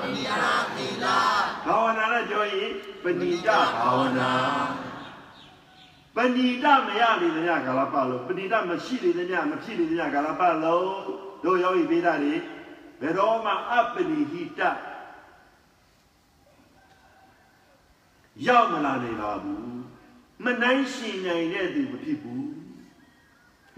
[0.00, 1.06] ပဏိတာသီလ
[1.66, 2.70] ဘာဝနာနဲ့ပြောရင်
[3.02, 4.32] ပဏိတဘာဝနာ
[6.16, 10.90] ပဏိတမရလေတဲ့ညကာလပတ်လုံးပဏိတမရှိလေတဲ့ညမဖြစ်လေတဲ့ညကာလပတ်လုံး
[11.44, 12.34] တို့ယောဂီပေးတာတွေ
[13.00, 14.62] ဘယ်တော့မှအပဏိဟိတ
[18.46, 19.62] ရောက်မလာနိုင်ပါဘူး
[20.44, 22.46] မနိုင်ရှင်နိုင်တဲ့သူမဖြစ်ဘူး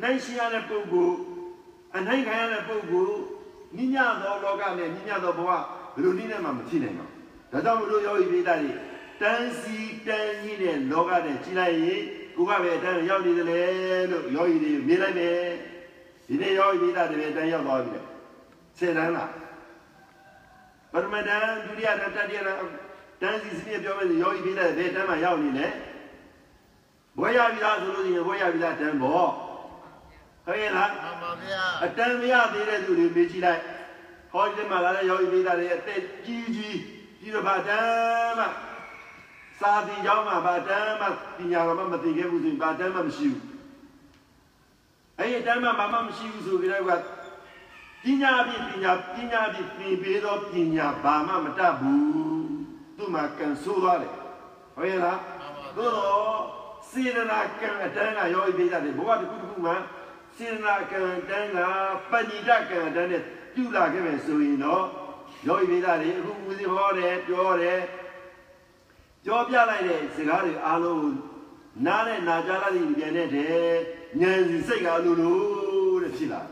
[0.03, 1.17] နိုင်ရှင်ရတဲ့ပုဂ္ဂိုလ်
[1.97, 3.17] အနိုင်ခံရတဲ့ပုဂ္ဂိုလ်
[3.77, 7.19] ညညသောလောကနဲ့ညညသောဘဝဘယ်လိုနည်းနဲ့မှမဖြစ်နိုင်ပါဘူး
[7.53, 8.73] ဒါကြောင့်မလို့ယောဂီပေးတာတွေ
[9.21, 9.77] တန်းစီ
[10.07, 12.03] တန်းကြီးတဲ့လောကနဲ့ကြီးလိုက်ရင်
[12.37, 13.61] ကိုကပဲအတန်းရောက်နေတယ်လေ
[14.11, 15.39] လို့ယောဂီတွေမြင်လိုက်မယ်
[16.29, 18.01] ဒီနေ့ယောဂီပေးတာတွေပဲအတန်းရောက်သွားပြီလေ
[18.79, 19.31] ဆယ်တန်းလား
[20.93, 22.41] ပရမဒန်ဒုတိယတတိယ
[23.21, 25.69] တန်းစီစနစ်ပြောမယ်ဆိုယောဂီပေးတာဘယ်တန်းမှရောက်နေလဲ
[27.19, 29.29] ဘွဲရပြီလားဆိုလို့ရှိရင်ဘွဲရပြီလားတန်းပေါ့
[30.45, 33.61] ဟုတ်ရဲ့လားမှန်ပါဗျာအတန်မရသေးတဲ့သူတွေမေးကြည့်လိုက်
[34.33, 36.79] ဟောဒီမှာလာတဲ့ယောဂီမိသားတွေအသက်ကြီးကြီး
[37.19, 38.47] ပြီးတော့ဗာတမ်းမှ
[39.61, 41.07] စာသင်ကျောင်းမှာဗာတမ်းမှ
[41.37, 43.43] ပညာတော်မှမသိခဲ့ဘူးဆိုရင်ဗာတမ်းမှမရှိဘူး
[45.19, 46.91] အဲ့ဒီတမ်းမှဘာမှမရှိဘူးဆိုကြတဲ့က
[48.05, 52.44] ပညာဖြင့်ပညာပညာဖြင့်ပြင်ပေးသောပညာဘာမှမတတ်ဘူး
[52.97, 54.13] သူ့မှာကန်ဆိုးသွားတယ်
[54.77, 55.21] ဟုတ်ရဲ့လား
[55.77, 56.39] သို့တော့
[56.91, 59.77] စေရနာကံအတန်းကယောဂီမိသားတွေဘဝတစ်ခုတစ်ခုမှာ
[60.37, 61.59] စေရနာကံတန်းက
[62.11, 63.23] ပဏိတကံတန်းနဲ့
[63.55, 64.85] ပြုလာခဲ့မယ်ဆိုရင်တော့
[65.47, 67.81] ယောဂီမိသားတွေအခုဦးစီးဟောတယ်ပြောတယ်
[69.25, 71.15] ပြောပြလိုက်တဲ့စကားတွေအားလုံး
[71.87, 73.53] နားနဲ့နာကြားလိုက်ရင်ပြန်တဲ့တဲ့
[74.21, 75.41] ဉာဏ်စီစိတ်ကအလိုလို
[76.03, 76.43] တဲ့ဖြစ်လာ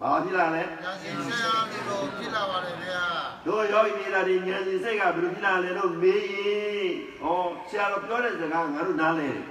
[0.00, 6.90] ဘာဖြစ်လာလဲညာစီဆရာမျိုးကိုဖြစ်လာပါတယ်ဗျာ တို့ယောဂီမိသားတွေဉာဏ်စီစိတ်ကဘယ်လိုဖြစ်လာလဲလို့မေးရင်
[7.20, 7.38] ဟော
[7.68, 9.42] ဆရာတော်ပြောတဲ့စကားငါတို့နားလဲတယ်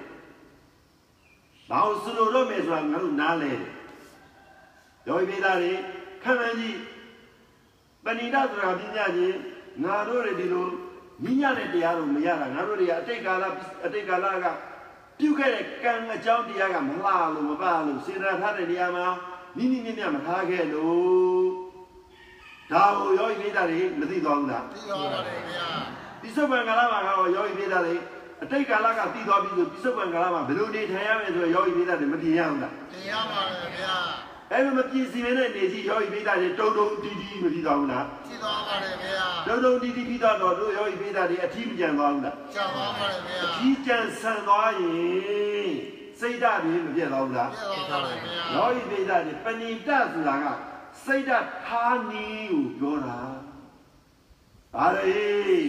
[1.70, 3.72] ဘာလို့စလို့တော့မယ်ဆိုတာငါတို့နားလဲတယ်
[5.08, 5.72] ယောဂီမိသားတွေ
[6.24, 6.78] ခံမှန်းကြည့်
[8.06, 9.40] ပဏိတဆိုတာပညာချင်း
[9.84, 10.68] ငါတို့တွေဒီလို
[11.24, 13.44] မိညာတဲ့တရားတို့မရတာငါတို့တွေကအတိတ်ကာလ
[13.86, 14.46] အတိတ်ကာလက
[15.20, 19.08] ပြုခဲ့တဲ့ကံအကြောင်းတရားကမလှလို့မပလို့စေတနာထားတဲ့နေရာမှာ
[19.56, 21.61] မိမိမြင့်မြတ်မထားခဲ့လို့
[22.74, 25.68] ဒါကိုယောဂီမိသားတွေမသိသွားဘူးလားပြီးတော်ပါတယ်ဗျာ
[26.22, 27.96] ပိဿဗံကာလမှာကတော့ယောဂီမိသားတွေ
[28.44, 29.50] အတိတ်ကာလကသိသွားပြီ
[29.84, 33.96] ဆိုပိဿဗံကာလမှာဘယ်လိုနေထိုင်ရမယ်ဆိုတော့ယောဂီမိသားတွေမထင်ရဘူးလားတင်ရပါတယ်ဗျာ
[34.52, 45.72] အဲ့လိုမပြည့်စည်နေတဲ့နေစီယောဂီမိသားတွေတုံတုံတီးတီးမဖြစ်သွားဘူးလားကြည့်တော်ပါတယ်ဗျာတုံတုံတီးတီးပြီးတော့တို့ယောဂီမိသားတွေအထီးမကြံသွားဘူးလားကြောက်တော်ပါတယ်ဗျာအထီးကြံဆန်သွားရင်
[46.20, 50.46] စိတ်ဓာတ်တွေမပြတ်သွားဘူးလားပြတော်ပါတယ်ဗျာယောဂီမိသားတွေပဏိတဆိုတာက
[51.06, 53.20] စိတ်ဓာတ်ထားနည်းကိုပြောတာ
[54.76, 55.22] ဗါလေ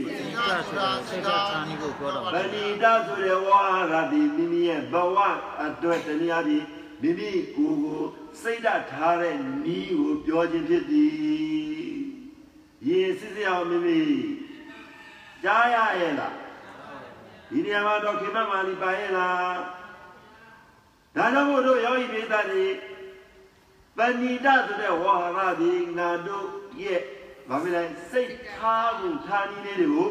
[0.07, 3.63] စိတ်ဓာတ်ဆိုတာစိတ်ဓာတ်ဌာနီကိုပြောတော်ပဏိတဆိုတဲ့ဝါ
[3.93, 5.17] ရတိမိမိရဲ့ဘဝ
[5.65, 6.67] အတွက်တနည်းအားဖြင့်
[7.03, 8.03] မိမိကိုယ်ကို
[8.43, 11.13] စိတ်ဓာတ်ထားတဲ့နည်းကိုပြောခြင်းဖြစ်သည်
[12.89, 14.01] ရေစစ်စစ်အောင်မိမိ
[15.45, 16.35] ကြားရရဲ့လား
[17.51, 19.57] ဒီနေရာမှာတော့ခေမမာလီပါရဲ့လား
[21.17, 22.65] ဒါကြောင့်မို့တို့ယောဂီပိသတိ
[23.99, 26.49] ပဏိတဆိုတဲ့ဝါရတိငါတို့
[26.83, 27.01] ရဲ့
[27.49, 30.11] ဘာဖြစ်လဲစိတ်ထားကိုထားနည်းလေးတွေကို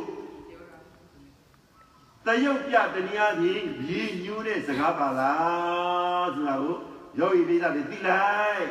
[2.25, 6.77] တရုတ်ပြတနည်းအားဖြင့်ရည်ညွှန်းတဲ့စကားပါလားဆိုတာကို
[7.19, 8.65] ယောဂီပိသတွေသိလိုက်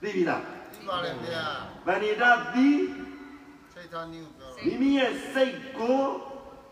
[0.00, 1.44] သိပြီလားပြီးပါတယ်ဗျာ
[1.86, 2.22] ဗဏိတ
[2.54, 2.70] သီ
[3.74, 6.02] စိတ်ဌာနီကိုပြောတော်မိမိရဲ့စိတ်ကို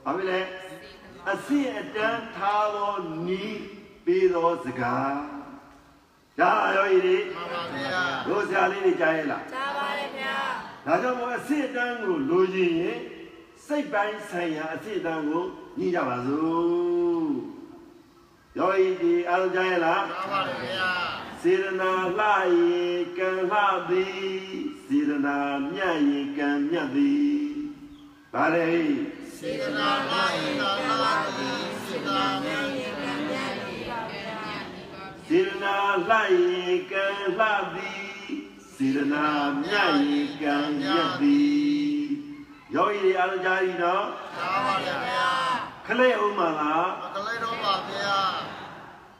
[0.04, 0.40] ဘာဖြစ်လဲ
[1.30, 2.94] အစစ်အတန်းထားသော
[3.26, 3.60] နီး
[4.04, 5.37] ပေးသောစကား
[6.40, 10.36] ဒါယောဂီတွေမှန်ပါဗျာတို့ဆရာလေးတွေကြားရဲ့လားကြားပါတယ်ဗျာ
[10.86, 12.98] ဒါကြောင့်မို့အစစ်အတန်းကိုလိုချင်ရင်
[13.66, 15.44] စိတ်ပိုင်းဆိုင်ရာအစစ်အတန်းကို
[15.78, 17.30] ညှိကြပါစို့
[18.58, 20.90] ယောဂီဒီအားလုံးကြားရဲ့လားမှန်ပါတယ်ဗျာ
[21.42, 22.26] စေရနာလှ
[22.56, 22.86] ရေ
[23.18, 23.58] ကံလှ
[23.88, 24.18] သည်
[24.86, 25.38] စေရနာ
[25.72, 27.38] မြတ်ရေကံမြတ်သည်
[28.34, 28.72] ဗါလေ
[29.36, 30.70] စေတနာလာရင်သာ
[31.02, 32.97] လာသည်စေတနာမြတ်
[35.30, 35.76] စေရနာ
[36.08, 37.04] လှရေကံ
[37.38, 38.08] လှသည်
[38.74, 39.26] စေရနာ
[39.62, 42.06] မြတ်ရေကံမြတ်သည်
[42.74, 44.04] ယောဂီတွေအားလုံးကြားပြီနော်
[44.38, 45.28] သာပါတယ်ဗျာ
[45.86, 48.18] ခလေးအောင်မလားမကလေးတော့ပါဗျာ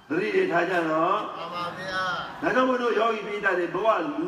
[0.09, 2.03] သတိတွေထားကြနော်မှန်ပါဗျာ
[2.43, 4.25] ဒါကြောင့်မို့လို့ယောဂီပိဋကတွေဘဝလူ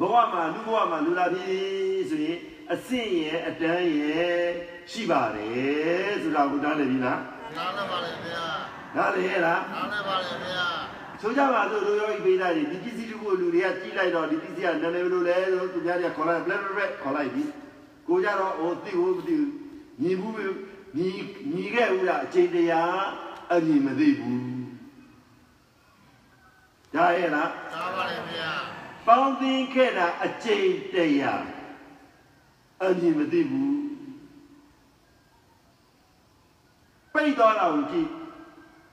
[0.00, 1.46] ဘဝမှာလူဘဝမှာလူလာပြီ
[2.10, 2.38] ဆိုရင်
[2.72, 4.42] အစင့်ရဲ့အတန်းရဲ့
[4.90, 7.20] ရှိပါတယ်ဆိုတာကိုတားလေပြီလား
[7.56, 8.44] နားလည်းပါတယ်ဗျာ
[8.96, 10.66] နားလေရဲ့လားနားလည်းပါတယ်ဗျာ
[11.24, 17.44] ဆိုကြပါစို့တို့ယောဂီပိဋကတွေဒီပစ္စည်းတစ်ခုကိုလူတွေကကြည့်လိုက်တော့ဒီပစ္စည်းကနာမည်ဘယ်လိုလဲလို့သူများတွေကခေါ်လိုက်ဘလက်ဘလက်ခေါ်လိုက်ပြီ
[18.08, 19.50] ကိုကြတော့ဟိုသိဖို့မသိဘူး
[20.02, 20.36] ညီဘူး
[20.96, 21.08] ညီ
[21.54, 23.02] ညီခဲ့ဦးလားအချိန်တရား
[23.52, 24.44] အညီမသိဘူး
[26.94, 28.50] ဒါရဲ့လားသာပါတယ်ဗျာ
[29.06, 31.34] ပေါင်းသင်းခဲ့တာအကျိန်တရာ
[32.82, 33.76] အမြင်မသိဘူး
[37.12, 38.08] ပိတ်သွားတာကိုကြည့်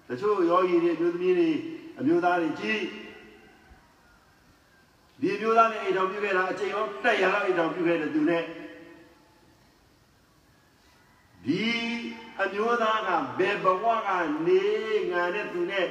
[0.08, 1.52] တချို့ယောဂီတွေအမျိုးသမီးတွေ
[2.00, 2.84] အမျိုးသားတွေကြည့်
[5.22, 8.44] ဒီအမျိုးသားနဲ့အိမ်တော်ပြုခဲ့တာအကျိန်ရောတက်ရလောက်အိမ်တော်ပြုခဲ့တဲ့သူနဲ့
[11.46, 11.64] ဒီ
[12.42, 14.10] အမျိုးသားကဘယ်ဘဝက
[14.48, 14.64] နေ
[15.12, 15.88] ငါနဲ့သူနဲ့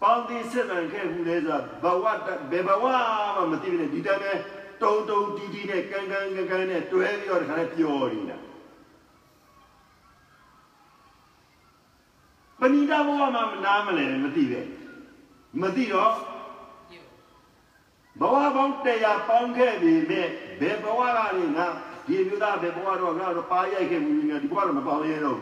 [0.00, 2.84] ပေါင်းသင်းစစ်မှန်ခဲ့ဘူးလေဆိုတာဘဝတဘယ်ဘဝ
[3.36, 4.32] မှမသိဘူးလေဒီတိုင်းပဲ
[4.82, 8.38] တုံတုံတီးတီးနဲ့ကန်းကန်းကန်းကန်းနဲ့တွဲပြီးတော့ဒီခါနဲ့ပျော်နေတာ
[12.60, 14.60] ပဏိတဘဝမှာမနားမလဲမသိပဲ
[15.60, 16.12] မသိတော့
[18.20, 20.26] ဘဝပေါင်းတရားပေါင်းခဲ့ပြီမဲ့
[20.60, 21.66] ဘယ်ဘဝကနေငါ
[22.06, 25.38] ဒီမျိုးသားဘယ်ဘဝတော့ငါတော့ပါရိုက်ခဲ့ဘူးငါဒီဘဝတော့မပေါင်းရတော့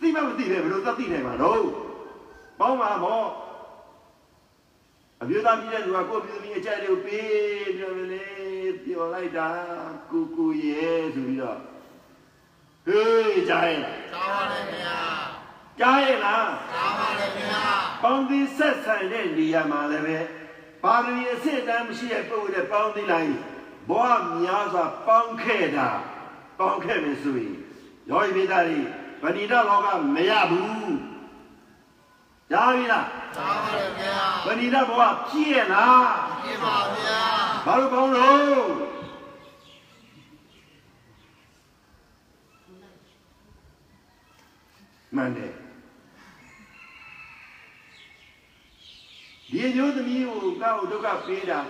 [0.00, 1.62] သိမှမသိပဲဘယ်လိုသတ်သိနိုင်မှာတော့
[2.60, 3.22] ပေါင်းပါမော
[5.22, 8.26] အမျိုးသားပြည်တဲ့သူကကိုယ့်ပြည်သမီးအကြိုက်တွေကိုပေးပြီးတော့လေ
[8.84, 9.48] ပြောလိုက်တာ
[10.10, 11.58] ကိုကိုရဲ့ဆိုပြီးတော့
[12.86, 15.31] ဟေးကြားရဲ့လားသာပါတယ်ဗျာ
[15.82, 17.60] ကြားရဲ့လားသာပါတယ်ဗျာ
[18.02, 20.18] ပေါင်းသင်းဆက်ဆံတဲ့နေရာမှာလည်းပဲ
[20.82, 23.32] ပါရမီအစစ်အတမ်းမရှိတဲ့ပုဂ္ဂိုလ်တွေပေါင်းသင်းလိုက်
[23.90, 24.10] ဘဝ
[24.42, 25.88] များစွာပေါင်းခဲ့တာ
[26.58, 27.54] ပေါင်းခဲ့မယ်ဆိုရင်
[28.10, 28.80] ယောဂီမိသားတွေ
[29.22, 30.94] ဗဏိတလောကမရဘူး
[32.50, 33.06] ကြားပြီလား
[33.36, 34.16] သာပါတယ်ဗျာ
[34.46, 36.10] ဗဏိတဘဝပြည့်ရဲ့လား
[36.42, 37.20] ပြပါဗျာ
[37.66, 38.62] ဘာလို့ကောင်းလို့
[45.16, 45.61] မှန်တယ်
[49.54, 51.60] ဒီအမျိုးသမီးကိုကောက်ဒုက္ခပေးတာ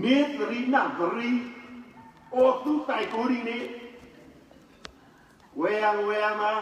[0.00, 1.30] မေတရိနာပရိ
[2.34, 3.58] အောသူတိုင်ကိုရီနေ
[5.60, 6.52] ဝေယံဝေယံမှာ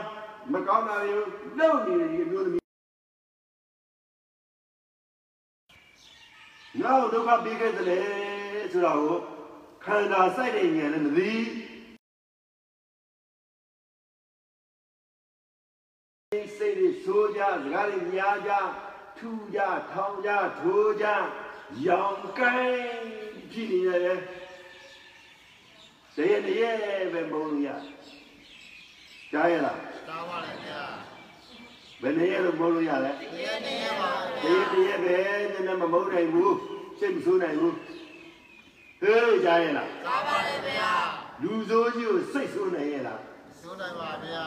[0.53, 1.13] မကောင်းတာတွေ
[1.59, 2.60] လုံနေတယ်ဒီအမျိုးသမီး
[6.79, 9.21] နောက်ဒုက္ခပြီးခဲ့တယ်ဆိုတော့
[9.85, 11.33] ခန္ဓာစိုက်တဲ့ဉာဏ်နဲ့မသိ
[16.57, 18.53] စိတ်တွေဆိုးကြစကားတွေများကြ
[19.19, 19.61] ထူကြ
[19.93, 21.07] ထောင်ကြထိုးကြ
[21.87, 22.81] ရောင်ကိုင်း
[23.53, 24.21] ကြည့်နေရတယ်
[26.17, 26.65] တရနေရ
[27.13, 27.69] ပဲမုန်းလို့ရ
[29.33, 30.83] ကြားရလားတားပါလေဗျာ
[32.03, 34.11] ဘယ်နေရလို့မုန်းလို့ရလဲဒီနေ့နေရပါ
[34.43, 35.17] တရတရပဲ
[35.53, 36.57] နည်းနည်းမမုန်းနိုင်ဘူး
[36.99, 37.75] စိတ်မဆိုးနိုင်ဘူး
[39.01, 40.93] ဟေးကြားရလားတားပါလေဗျာ
[41.43, 43.21] လူဆိုးကြီးကိုစိတ်ဆိုးနိုင်ရလား
[43.61, 44.45] စိုးနိုင်ပါဗျာ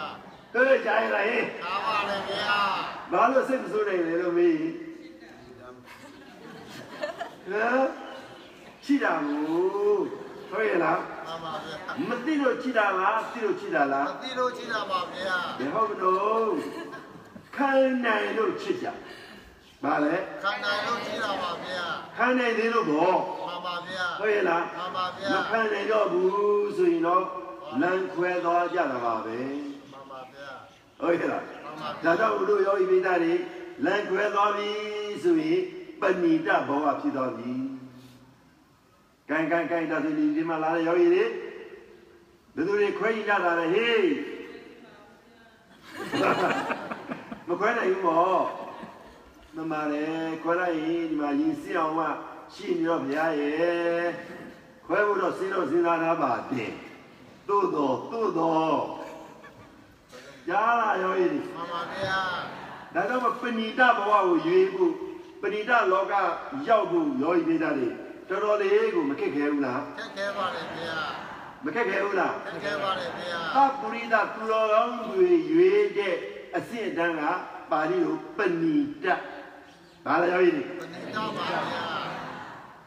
[0.54, 2.60] ဟေးကြားရလားဟေးတားပါလေဗျာ
[3.12, 4.70] ဘာလို့စိတ်မဆိုးနိုင်လဲလို့မေးဟမ်
[8.86, 10.04] ချိတာဘူး
[10.50, 11.78] ဟုတ်ရဲ့လားမှန်ပါဗျာ
[12.10, 16.54] မသိလို့ချိတာလားသိလို့ချိတာလားမသိလို့ကြည့်တာပါဗျာဘယ်ဟုတ်မလို့
[17.56, 17.72] ခံ
[18.06, 18.88] နိုင်လို့ချစ်ကြ
[19.84, 21.86] ဘာလဲခန္ဓာလို့ကြည့်တာပါဗျာ
[22.18, 27.24] ခံနိုင်သေးလို့ပေါ့မှန်ပါဗျာဟုတ်ရဲ့လားမှန်ပါဗျာမခံနိုင်တော့ဘူးဆိုရင်တော့
[27.82, 29.38] လမ်းခွဲသွားကြတာပါပဲ
[29.92, 30.50] မှန်ပါဗျာ
[31.00, 33.34] ဟုတ်ရဲ့လားမှန်ပါဒါကြောင့်ဘုလိုယောဂီမိသားတွေ
[33.86, 34.70] လမ်းခွဲသွားပြီ
[35.24, 35.62] ဆိုရင်
[36.02, 37.52] ပဏိတဘဝဖြစ်သွားပြီ။
[39.30, 41.30] ကန်ကန်ကန်ဒါဆိုဒီဒီမှာလာတဲ့ယောဂီတွေဘယ်
[42.56, 44.06] သူတွေခွဲကြတာလဲဟေး
[46.22, 46.93] မ
[47.60, 48.42] ခွဲနိုင်ဘူးပေါ့
[49.56, 52.06] မမလည်းခွဲလိုက်ရင်ဒီမှာရင်စီအောင်မှ
[52.54, 54.06] ရှိနေတော့ဘုရားရဲ့
[54.86, 56.72] ခွဲဖို့တော့စဉ်းတော့စဉ်းစားထားပါတဲ့
[57.48, 58.80] သို့တော်သို့တော်
[60.48, 62.20] ကြားလာယောဂီတွေမှန်ပါဗျာ
[62.94, 63.28] ဒါကြောင့်ပ
[63.58, 64.92] ဏိတဘဝကိုရွေးဖို့
[65.42, 66.14] ပဏိတလောက
[66.68, 67.90] ရောက်ဖို့ယောဂီမိသားတွေ
[68.30, 70.98] တော်တော်လေးကိုမခက်ခဲဘူးလားခက်ခဲပါလေဗျာ
[71.66, 76.18] မခက်ခဲဘူးလားခက်ခဲပါလေဗျာသပုရိသသူတော်ကောင်းတွေရွေးတဲ့
[76.58, 77.22] အဆင့်အတန်းက
[77.72, 79.06] ပါဠိလိုပဏိတ
[80.06, 81.62] ဘာလဲယောဂီတွေပဏိတာပါဗျာ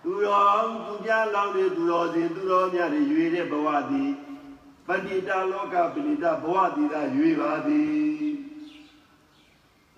[0.03, 4.11] သူတော်ကောင်းသူပြလောင်းတွေသူတော်စင်သူတော်များတွေရွေးတဲ့ဘဝသည်
[4.87, 8.36] ပဏိတလောကပဏိတဘဝသည်သာရွေးပါသည်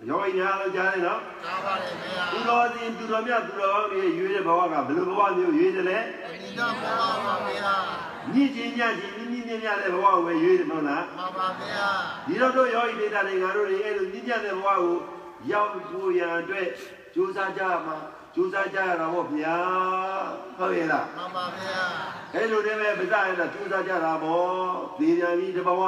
[0.07, 6.93] ယောဂီများလည်းကြားတယ်နော်တားပါလေဗျာသူတော်စင်သူတော်မြတ်သူတော်ကောင်းတွေရွေးတဲ့ဘဝကဘယ်လိုဘဝမျိုးရွေးတယ်လဲပဏိတာပါ
[7.25, 7.73] ပါဗျာ
[8.33, 11.87] ညစ်ချင်းညချင်းညင်းညင်းညတဲ့ဘဝကိုပဲရွေးတယ်မဟုတ်လားမှန်ပါဗျာ
[12.27, 14.95] ဒီတော့တို့ယောဂီဒေတာတွေငါတို့တွေအဲ့လိုညစ်ညတဲ့ဘဝကို
[15.51, 16.67] ရောက်ဖို့ရန်အတွက်
[17.13, 17.97] ကြိုးစားကြမှာ
[18.35, 19.57] ကြိုးစားကြရတာပေါ့ဗျာ
[20.57, 21.79] ဟုတ်ရဲ့လားမှန်ပါဗျာ
[22.33, 24.49] အဲ့လိုတည်းပဲဗဇရတာကြိုးစားကြတာပေါ့
[24.99, 25.83] ဒီပြန်ပြီးတဘဝ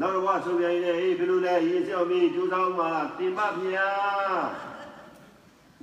[0.00, 3.88] နောက်တစ်ဘဝဆိုပြန်ရင်ဟေးဘယ်လိုလဲရေးစောင်းပြီးကြိုးစားအောင်ပါတင်ပါဗျာ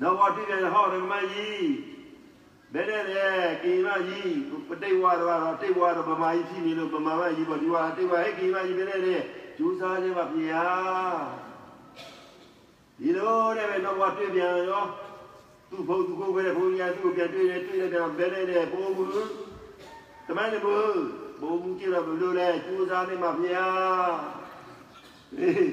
[0.01, 1.67] နောက်ဘဝတွေ့ပြန်ဟောဓမ္မကြီး
[2.73, 3.27] ဘယ်နဲ့လဲ
[3.63, 4.35] ကိမကြီး
[4.67, 9.15] ပဋိဝါဒတော့တိဝါဒဗမာကြီးဖြစ်နေလို့ဗမာမကြီးပေါ့ဒီဝါတိဝါဟဲ့ကိမကြီးဘယ်နဲ့လဲ
[9.57, 10.65] ကြိုးစားခြင်းပါဗျာ
[12.99, 14.83] ဒီလိုတဲ့ပဲနောက်ဘဝတွေ့ပြန်ရော
[15.69, 19.11] သူ့ဘုံသူ့ကိုယ်ပဲဘုံညာသူ့ပြန်တွေ့တယ်တွေ့တယ်ပြန်ဘယ်နဲ့လဲပုံဘူး
[20.27, 23.67] တမန်နေဘူး ဘုံကြည့်တော့ဘယ်လိုလဲကြိုးစားနေမှာဗျာ
[25.39, 25.69] အေး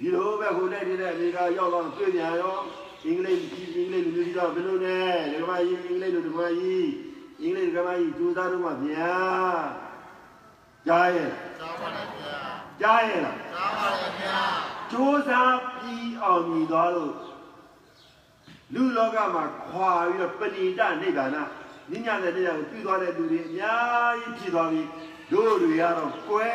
[0.00, 2.56] ဒီလိုပဲဟိုတဲ့ဒီတဲ့အမေကရောက်တော့တွေ့ပြန်ရော
[3.04, 4.98] အင်္ဂလိပ်ကြီးအင်္ဂလိပ်လူမျိုးကြီးတော့ဘယ်လိုလဲ
[5.32, 6.88] ဒီကမကြီးအင်္ဂလိပ်လူဒီကမကြီး
[7.42, 9.14] အင်္ဂလိပ်ဒီကမကြီးကြိုးစားတော့မှာဗျာ
[10.86, 12.38] ကြားရဲ့တားပါလေဗျာ
[12.80, 14.38] ကြားရဲ့လားတားပါလေဗျာ
[14.92, 17.14] ကြိုးစားပြီးအောင်မြည်သွားလို့
[18.74, 21.30] လူလောကမှာခွာပြီးတော့ပဏိတနိဗ္ဗာန်
[21.90, 24.82] ညဉ့်ညတဲ့တရားကိုပြုသွားတဲ့လူတွေအများကြီးဖြစ်သွားပြီ
[25.32, 26.50] တို့တွေကတော့ကွဲ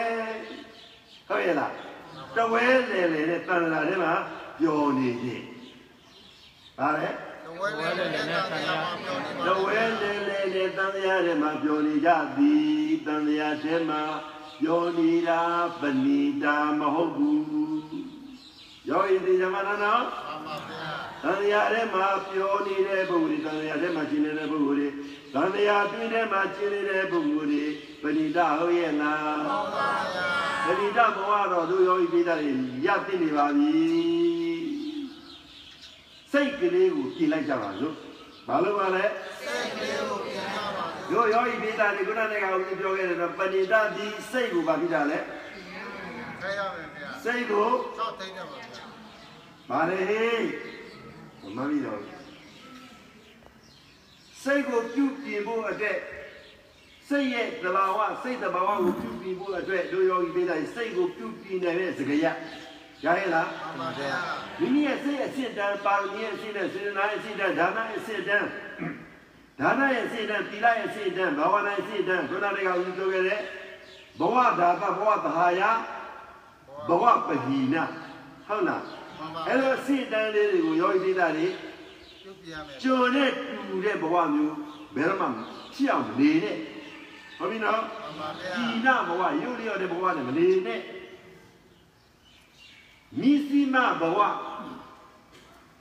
[1.27, 1.73] ဟုတ်ရဲ့လား
[2.35, 4.13] တဝဲလေလေနဲ့တန်လာထဲမှာ
[4.59, 5.45] ပျော်နေခြင်း
[6.77, 7.09] ဗါလဲ
[7.45, 7.67] တဝဲ
[7.97, 14.01] လေးနဲ့တာတရားမှာပြောနေတပါဝဲလေလေနဲ့တန်တရားထဲမှာပျော်နေကြသည်တန်တရားထဲမှာ
[14.61, 15.41] ပျော်နေတာ
[15.79, 17.41] ပဏိတာမဟုတ်ဘူး
[18.89, 20.91] ယောဂီဒီဇမနာနော်မှန်ပါဗျာ
[21.23, 24.87] သံဃာထဲမှာပြောနေတဲ့ပုဂ္ဂိုလ်တွေသံဃာထဲမှာရှင်းနေတဲ့ပုဂ္ဂိုလ်တွေ
[25.33, 27.65] သံဃာတွင်းထဲမှာရှင်းနေတဲ့ပုဂ္ဂိုလ်တွေ
[28.01, 29.41] ပဏိတဟုတ်ရဲ့လား
[30.65, 32.51] ပဏိတဘဝတော့သူယောဂီပိသားတွေ
[32.85, 33.71] ရသိနေပါပြီ
[36.31, 37.93] စိတ်ကလေးကိုကြည်လိုက်ကြပါစို့
[38.47, 39.05] ဘာလို့ပါလဲ
[39.45, 45.19] စိတ်လေးကိုပြန်ရပါတို့ယောဂီပိသားတွေခုနကကဦးပြောခဲ့တယ်တော့ပဏိတဒီစိတ်ကိုဗာပြီးတာလဲ
[46.41, 47.67] ခဲရမယ်ဗျာစိတ်ကို
[47.97, 48.85] သောက်သိနေပါဗျာ
[49.69, 50.45] ဗါလေဟေး
[51.55, 52.20] မမီးတော့
[54.43, 55.97] စိတ်ကိုပြုပြင်ဖို့အတွက်
[57.09, 62.25] စိတ်ရဲ့သဘာဝစိတ်သဘာဝကိုပြုပြင်ဖို့အတွက်တို့ယောဂီပိသားတွေစိတ်ကိုပြုပြင်နေတဲ့စကားရ
[63.05, 64.17] ရရဲ့လားမှန်ပါဗျာ
[64.59, 68.47] မိမိရဲ့စိတ်အစစ်တမ်းပါရမီရဲ့အစစ်တမ်းစေတနာရဲ့အစစ်တမ်းဒါနရဲ့အစစ်တမ်း
[69.61, 73.39] ဒဒါနရဲ့စိတ်တန်းသီလရဲ့စိတ်တန်းဘာဝနာရဲ့စိတ်တန်းခုနတည်းကဦးပြောခဲ့တဲ့
[74.19, 75.61] ဘဝဒါသဘဝသဟာယ
[76.87, 77.75] ဘဝပဟိန
[78.47, 78.83] ဟုတ်လား
[79.17, 81.70] မှန်ပါအဲ့လိုစိတ်တန်းလေးတွေကိုယောဂီပိဒါတွေပြုတ်ပြရမယ်
[82.81, 83.31] ကျွန်းနဲ့
[83.69, 84.55] တူတဲ့ဘဝမျိုး
[84.95, 85.27] ဘယ်တော့မှ
[85.73, 86.57] ဖြစ်အောင်မနေနဲ့
[87.37, 90.81] ဟုတ်ပြီနော်မှန်ပါဗျာဒီနာဘဝရုပ်လျော့တဲ့ဘဝနဲ့မနေနဲ့
[93.19, 94.19] မိစီမဘဝ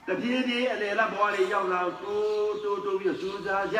[0.07, 3.79] တပြေးပြေးအလေလဘဝလေးရောက်လာတိုးတိုးတိုးပြီးတော့ကြိုးစားကြ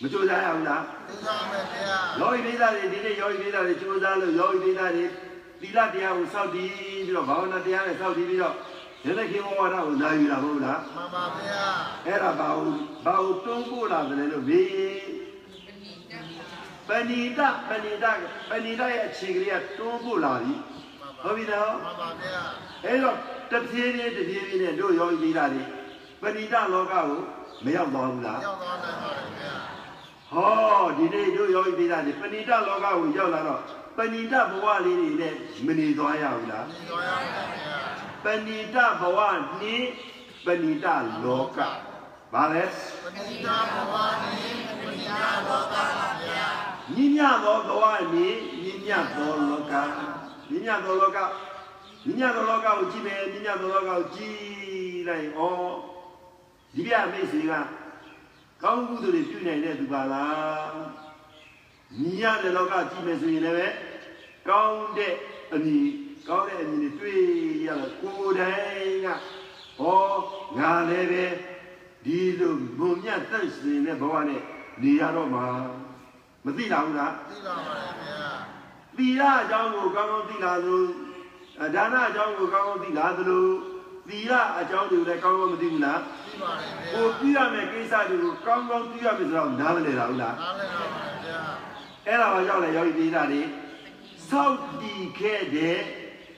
[0.00, 5.04] မကြိုးစားရဘူးလားသိကြမယ်ဗျာယောဂီပိသားတွေဒီနေ့ယောဂီပိသားတွေကြိုးစားလို့ယောဂီပိသားတွေ
[5.60, 8.54] သီလတရားကိုစောင့်တည်ပြီးတော့ဘာဝနာတရားနဲ့စောင့်တည်ပြီးတော့
[9.06, 11.64] ရတဲ့ခေဝဝါဒကိုနာယူတာမဟုတ်လားမှန်ပါဗျာ
[12.06, 14.68] အဲ့ဒါဘာလို့ဘာလို့တွန်းပို့လာတယ်လို့မေး
[16.88, 18.06] ပဏိတပဏိတ
[18.50, 20.54] ပဏိတရဲ့အခြေကလေးကတွန်းပို့လာပြီ
[21.22, 22.40] ဟုတ်ပြီနော်မှန်ပါဗျာ
[22.84, 23.16] အဲ့တော့
[23.50, 25.62] တဖြည်းဖြည်းတဖြည်းဖြည်းနဲ့တို့ယောဂီပိသားတွေ
[26.22, 27.08] ပဏိတလောကကို
[27.64, 29.54] မရောက်သွားဘူးလားရောက်သွားနိုင်ပါတယ်ဗျာ
[30.32, 33.60] ဟောဒီနေ့တို့ယောဂီပိသားတွေပဏိတလောကကိုရောက်လာတော့
[33.98, 35.34] ပဏိတဘဝလေးတွေနဲ့
[35.66, 37.76] မနေသွားရဘူးလားသိသွားရမယ်ဗျာ
[38.24, 39.18] ပဏိတဘဝ
[39.58, 39.90] နှင်း
[40.44, 40.86] ပဏိတ
[41.24, 41.58] လောက
[42.32, 42.64] ဘာလဲ
[43.02, 44.36] ပဏိတာဘဝနိ
[44.80, 45.84] ပဏိတာလောကပါ
[46.22, 46.48] ဗျာ
[46.94, 49.72] ညညသောဘဝနှင်းညညသောလောက
[50.50, 51.18] ညညသောလောက
[52.06, 54.40] ညညသောလောကကိုကြည့်မယ်ညညသောလောကကိုကြည့်
[55.08, 55.40] လိုက်ဩ
[56.74, 57.52] ဒီပြမိတ်ဆွေက
[58.62, 60.74] ကောင်းမှုတွေပြုနိုင်တဲ့သူပါလား
[62.00, 63.74] ညညတဲ့လောကကြည့်မယ်ဆိုရင်လည်း
[64.48, 65.14] ကောင်းတဲ့
[65.54, 65.78] အညီ
[66.28, 67.20] ကောင်းတဲ့အညီတွေတွေ့
[67.66, 69.08] ရတော့ကိုယ်တိုင်က
[69.78, 70.04] ဟော
[70.58, 71.24] ငါလည်းပဲ
[72.04, 74.42] ဒီလိုဘုံမြတ်တန့်စင်တဲ့ဘဝနဲ့
[74.82, 75.46] နေရတော့မှာ
[76.44, 78.30] မသိလားဘူးလားသိပါပါတယ်ဗျာ
[78.96, 80.84] သီလအကြောင်းကိုကောင်းကောင်းသိလာသလို
[81.62, 83.46] အဒါနအကြောင်းကိုကောင်းကောင်းသိလာသလို
[84.08, 91.40] သီလအကြောင်းတွေကိုလည်းကောင်းကောင်းမသိဘူးလားသိပါတယ်ဗျာကိုပြရမယ့်ကိစ္စတွေကိုကောင်းကောင်းသိရပြီဆိုတော့နားမလည်တာဘူးလားနားလည်ပါပါတယ်ဗျာ
[92.06, 93.40] အဲ့ဒါဘာကြောင့်လဲယောဂီပိဒါတွေ
[94.28, 95.78] စောက်တည်ခဲ့တဲ့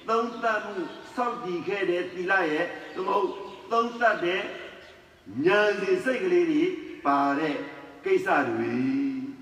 [0.08, 0.74] သုံးသပ်မှု
[1.16, 3.30] စောက်တည်ခဲ့တဲ့သီလရဲ့သို့မဟုတ်
[3.72, 4.42] သုံးသပ်တဲ့
[5.46, 6.64] ဉာဏ်စီစိတ်ကလေးတွေ
[7.06, 7.56] ပါတဲ့
[8.04, 8.74] ကိစ္စတွေ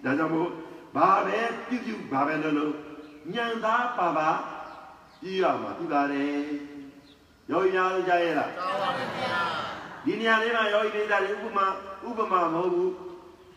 [0.04, 0.50] ဒါကြောင့်မို့
[0.96, 2.74] ဘာပဲပြုပြုဘာပဲလုပ်လို့
[3.34, 4.30] ဉာဏ်သားပါပါ
[5.20, 6.36] ပြီးရမှာပြီးပါတယ်
[7.50, 9.42] ယောဂီများလို့ကြားရလားတောင်းပါတယ်ဗျာ
[10.04, 11.66] ဒီနေရာလေးမှာယောဂီပိဒါတွေဥပမာ
[12.08, 12.92] ဥပမာမဟုတ်ဘူး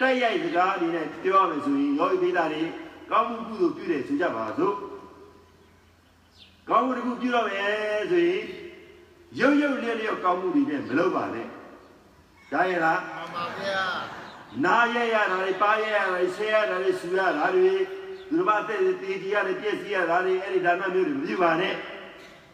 [0.01, 2.63] တိုက်ရိုက်စကားအနေနဲ့ပြောရမယ်ဆိုရင်ယောဂီပိဒါတွေ
[3.11, 4.75] ကောင်းမှုကုသိုလ်ပြုတယ်ဆိုကြပါစို့
[6.69, 8.43] ကောင်းမှုတစ်ခုပြုတော့မယ်ဆိုရင်
[9.39, 11.47] ရုပ်ရုပ်လျက်လျက်ကောင်းမှုတွေနဲ့မလုပ်ပါနဲ့
[12.51, 13.83] ဒါရလားမှန်ပါဗျာ
[14.65, 17.73] နာရရတာတွေပါရရတာတွေဆဲရတာတွေဆူရတာတွေ
[18.29, 21.73] သူတို့ဘာတဲ့တေတီရတဲ့ပြည့်စည်ရတာတွေအဲ့ဒီဒါနမျိုးတွေမပြုပါနဲ့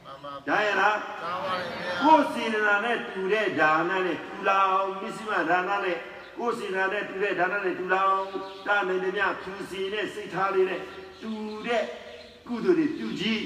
[0.03, 5.97] မှန်ပါဒါရလားတောင်းပါတယ်ဗျာကိုယ်စေနာနဲ့တူတဲ့ဒါနနဲ့တူလောင်မစ္စည်းမဒါနနဲ့
[6.38, 8.24] ကိုယ်စေနာနဲ့တူတဲ့ဒါနနဲ့တူလောင်
[8.68, 10.82] တာနေတယ်မြဖြူစီနဲ့စိတ်ထားလေးနဲ့
[11.22, 11.32] တူ
[11.66, 11.84] တဲ့
[12.47, 13.41] ကုသိုလ်တွေပြုကြည့်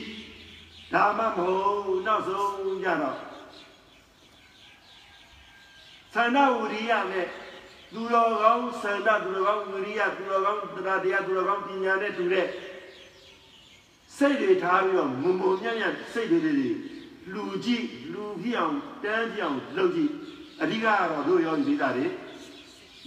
[0.95, 3.17] ဒါမှမဟုတ်နောက်ဆုံးကြတော့
[6.13, 7.27] သန္တာဝရိယနဲ့
[7.93, 12.47] သူတော်ကောင်းသန္တာသူတော်ကောင်းဝရိယသူတော်ကောင်းတရားတရားသူတော်ကောင်းပညာနဲ့တူတဲ့
[14.17, 16.69] စိတ်တွေထားပြီးတော့မုံမုံညံ့ညံ့စိတ်တွေလေးတွေ
[17.33, 20.11] လူကြည့်လူဖြစ်အောင်တန်းပြအောင်လုပ်ကြည့်
[20.61, 22.05] အဓိကကတော့တို့ရောဒီသားတွေ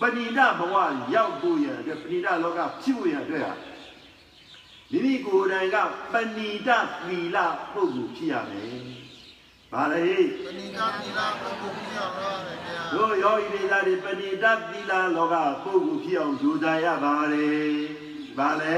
[0.00, 0.74] ပဏိဒဘဝ
[1.14, 3.52] ရောက်ဖို့ရတဲ့ပဏိဒလောကဖြစ်ဖို့ရတဲ့ဟာ
[4.92, 5.76] မိမိကိုယ်တိုင်က
[6.12, 6.70] ပဏိဒ
[7.06, 7.36] သီလ
[7.72, 8.78] ပုဂ္ဂိုလ်ဖြစ်ရမယ်။
[9.72, 10.06] ဘာလဲ
[10.44, 15.34] ပဏိတာသီလပုဂ္ဂိုလ်ပြရပါတယ်ဗျာတို့ယောဂီတွေသားတွေပဏိဒသီလလောက
[15.64, 17.70] ပုဂ္ဂိုလ်ဖြစ်အောင်ကြိုးစားရပါတယ်။
[18.38, 18.76] ဘာလဲ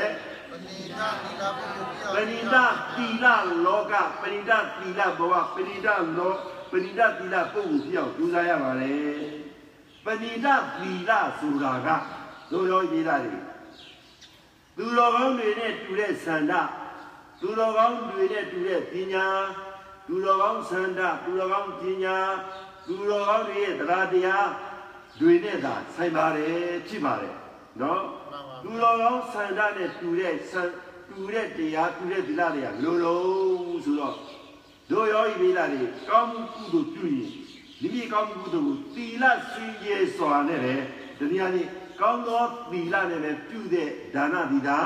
[0.51, 2.57] ပဏိတာသီလပုဂ္ဂိုလ်ပြပဏိဒ
[2.97, 3.27] သီလ
[3.65, 5.89] လောကပဏိဒသီလဘဝပဏိဒ
[6.19, 6.33] လော
[6.71, 9.13] ပဏိဒသီလပုဂ္ဂိုလ်ဖြစ်အောင်ကြိုးစားရပါတယ်။
[10.05, 10.47] ပဏိဒ
[10.79, 11.89] သီလဆိုတာက
[12.53, 13.50] တို့ယောဂီသားတွေ
[14.83, 16.53] သူတော်ကောင်းတွေနဲ့တူတဲ့ဆန္ဒ
[17.41, 19.27] သူတော်ကောင်းတွေနဲ့တူတဲ့ပညာ
[20.07, 22.17] သူတော်ကောင်းဆန္ဒသူတော်ကောင်းပညာ
[22.87, 24.49] သူတော်ကောင်းတွေရဲ့တရားတရား
[25.21, 27.37] တွေနဲ့သာဆိုင်ပါတယ်ဖြစ်ပါတယ်
[27.81, 28.03] နော်
[28.63, 34.17] သူတော်ကောင်းဆန္ဒနဲ့တူတဲ့ဆန္တူတဲ့တရားတူတဲ့သီလတွေကလိုလုံးဆိုတော့
[34.91, 37.31] တို့ရောဤမိသားတွေကောင်းမှုကုသိုလ်ပြုရင်
[37.81, 40.75] မိမိကောင်းမှုကုသိုလ်ကိုသီလစင်ကြယ်စွာနဲ့ပဲ
[41.19, 41.69] ဒီနေ့အနေ့
[42.01, 44.79] ကောင်းသောသီလနဲ့ပဲပြုတဲ့ဒါနသီတာ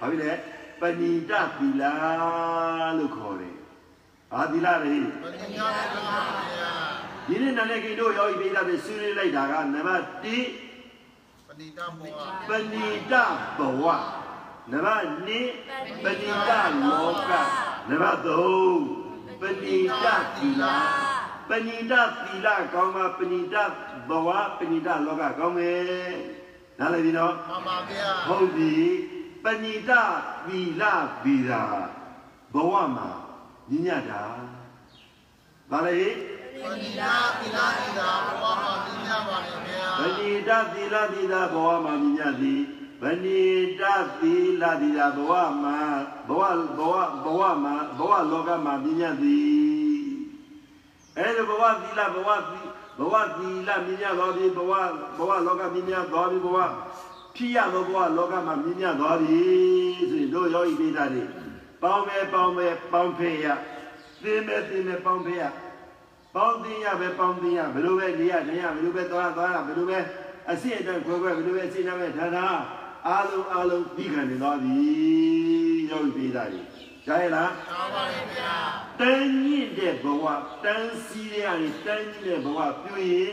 [0.00, 0.32] ဘာဖြစ်လဲ
[0.80, 1.82] ပဏိတသီလ
[2.98, 3.54] လို့ခေါ်တယ်။
[4.32, 6.18] ဘာသီလလဲပဏိတာသီလပါ
[6.50, 6.72] ဗျာ
[7.26, 10.14] ဒီနေ့နာနဲ့ကိတို့ယောဂီပိဒါတွေဆွေးနွေးလိုက်တာကနံပါတ်1
[11.46, 12.06] ပဏိတာဘဝ
[12.48, 13.14] ပဏိတ
[13.58, 13.84] ဘဝ
[14.70, 16.50] နံပါတ်2ပဏိတ
[16.90, 17.32] လောက
[17.88, 20.64] နံပါတ်3ပဏိတသီလ
[21.52, 21.94] ပဏိတ
[22.24, 23.56] သီလကောင်းမှပဏိတ
[24.08, 24.28] ဘဝ
[24.58, 26.14] ပဏိတလောကကောင်းမယ်
[26.78, 28.74] နားလည်ပြီနော်မှန်ပါဗျာဟုတ်ပြီ
[29.44, 29.90] ပဏိတ
[30.46, 30.82] သီလ
[31.24, 31.62] ဗီရာ
[32.54, 33.08] ဘဝမှာ
[33.70, 34.22] ညညတာ
[35.70, 36.02] ဗါလေ
[36.62, 42.62] ပဏိတာသီလသီတာဘဝမှာပြညပါလေဗျာပဏိတသီလသီတာဘဝမှာညညသည်
[43.00, 43.42] ပဏိ
[43.80, 43.82] တ
[44.20, 45.32] သီလသီတာဘဝ
[45.62, 45.78] မှာ
[46.28, 46.42] ဘဝ
[46.78, 46.94] ဘဝ
[47.24, 50.01] ဘဝမှာဘဝလောကမှာညညသည်
[51.18, 52.60] အဲဒါဘဝသီလဘဝသီ
[52.98, 54.72] ဘဝသီလမြညတော်သည်ဘဝ
[55.16, 56.58] ဘဝလောကမြညတော်သည်ဘဝ
[57.36, 61.22] ဖြစ်ရသောဘဝလောကမှာမြညတော်သည်ဆိုရင်တို့ယောဂီပိဋကတွေ
[61.82, 63.46] ပေါင်းမယ်ပေါင်းမယ်ပေါင်းဖေးရ
[64.22, 65.44] သင်မယ်သင်မယ်ပေါင်းဖေးရ
[66.34, 69.98] ပေါင်းသိရပဲပေါင်းသိရဘယ်လိုပဲနေရနေရဘယ်လိုပဲသွားသွားရဘယ်လိုပဲ
[70.50, 72.58] အစစ်အတန်းခွဲခွဲဘယ်လိုပဲအစစ်အတန်းပဲထားထား
[73.08, 74.76] အားလုံးအားလုံးပြီးခံနေသွားပြီ
[75.90, 76.66] ရောက်ပြီသားကြီး
[77.06, 78.52] ကြားရလားမှန်ပါလေဗျာ
[79.02, 80.24] တန်းညင့်တဲ့ဘဝ
[80.64, 83.32] တန်းစီရရတန်းညင့်တဲ့ဘဝပြုရင်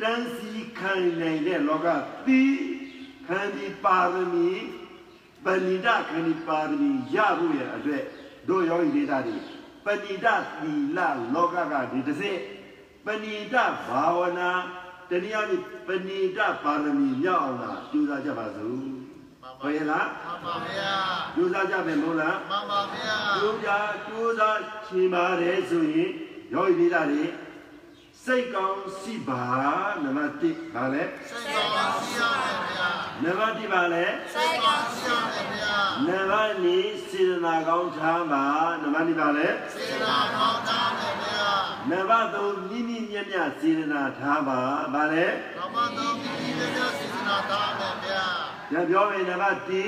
[0.00, 1.86] တန်းစီခံနိုင်တဲ့လောက
[2.26, 2.42] သီ
[3.26, 4.50] ခန္ဒီပါရမီ
[5.44, 8.04] ပဏိတခန္ဒီပါရမီရဖို့ရအတွက်
[8.48, 9.36] တို့ယောဂီဒေတာတွေ
[9.84, 10.26] ပဏိတ
[10.60, 10.98] သီလ
[11.34, 12.38] လောကကဒီတစ်စစ်
[13.06, 13.54] ပဏိတ
[13.86, 14.50] ဘာဝနာ
[15.10, 18.78] တနည်းအားဖြင့်ပဏိတပါရမီမြောက်အောင်လာကြိုးစားကြပါစို့
[19.60, 20.92] ဟုတ်ရဲ့လားမှန် ပါဗျာ
[21.34, 23.70] ကြိုးစားကြမယ်မဟုတ်လားမှန်ပါဗျာကျိုးကြ
[24.06, 26.10] ကျိုးစားချင်ပါတယ်ဆိုရင်
[26.52, 27.24] ယောဂီလေးသားတွေ
[28.26, 29.44] စိတ်ကောင်းစီပါ
[30.02, 32.90] နံပါတ်1ပါလဲစိတ်ကောင်းရှိရမယ်ဗျာ
[33.22, 34.04] နံပါတ်2ပါလဲ
[34.34, 38.44] စိတ်ကောင်းရှိရမယ်ဗျာနံပါတ်2စေတနာကောင်းထားပါ
[38.82, 41.48] နံပါတ်2ပါလဲစေနာကောင်းတာမယ်ဗျာ
[41.90, 44.60] နံပါတ်3မိမိမြတ်မြတ်စေတနာထားပါ
[44.94, 48.24] ပါလဲဓမ္မတော်မြည်မြတ်စေနာတာမယ်ဗျာ
[48.72, 49.82] ညပြောမယ်နံပါတ်1စိ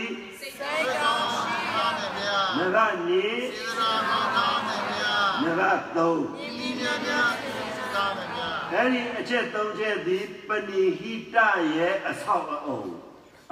[0.49, 0.55] တ်
[1.03, 3.11] ကောင်းရှိတာမယ်ဗျာနံပါတ်2
[3.57, 7.52] စေနာကောင်းတာမယ်ဗျာနံပါတ်3မြည်မြတ်မြတ်
[7.95, 11.37] စေတာမယ်ဗျာအဲ့ဒီအချက်၃ချက်သည်ပဏိဟိတ
[11.77, 12.85] ရဲ့အဆောက်အအုံ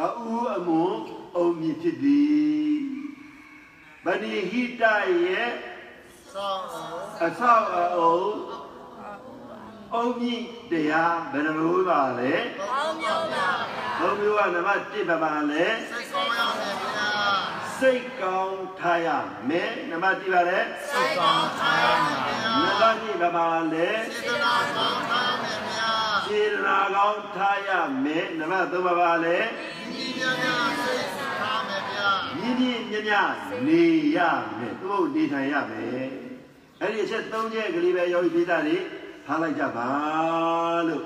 [0.01, 0.97] အူးအမွန်
[1.36, 2.80] အုံမြင့်ဖြစ်သည်
[4.05, 4.82] ပဏိဟိတ
[5.24, 5.51] ရဲ့
[6.32, 8.20] ဆောင်းအောင်အဆောက်အအုံ
[9.95, 19.09] အုံမြင့်တရားဘယ်နှမျိုးပါလဲကောင်းမြောက်ပါဗျာဘုံမျိုးကနံပါတ်1ပါပါလဲစိတ်ကောင်းရမယ်ဗျာ စိတ်ကောင်းထားရ
[19.49, 20.61] မယ်နံပါတ်2ပါလဲ
[20.91, 25.93] စိတ်ကောင်းထားရမယ်ဗျာနံပါတ်2ပါပါလဲစေနာကောင်းထားမယ်ဗျာ
[26.26, 27.70] စေတနာကောင်းထားရ
[28.05, 29.39] မယ်နံပါတ်3ပါပါလဲ
[29.91, 30.97] မြည်မြတ်မြတ်စေ
[31.39, 33.31] ထားမယ်ဗျာမြင့်မြင့်မြတ်မြတ်
[33.66, 33.85] နေ
[34.16, 34.18] ရ
[34.59, 36.09] မယ်သူ့နေထိုင်ရမယ်
[36.81, 38.78] အဲ့ဒီအချက်၃ချက်ကလေးပဲယောဂီပိသားတွေ
[39.26, 39.89] ထားလိုက်ကြပါ
[40.89, 41.05] လို့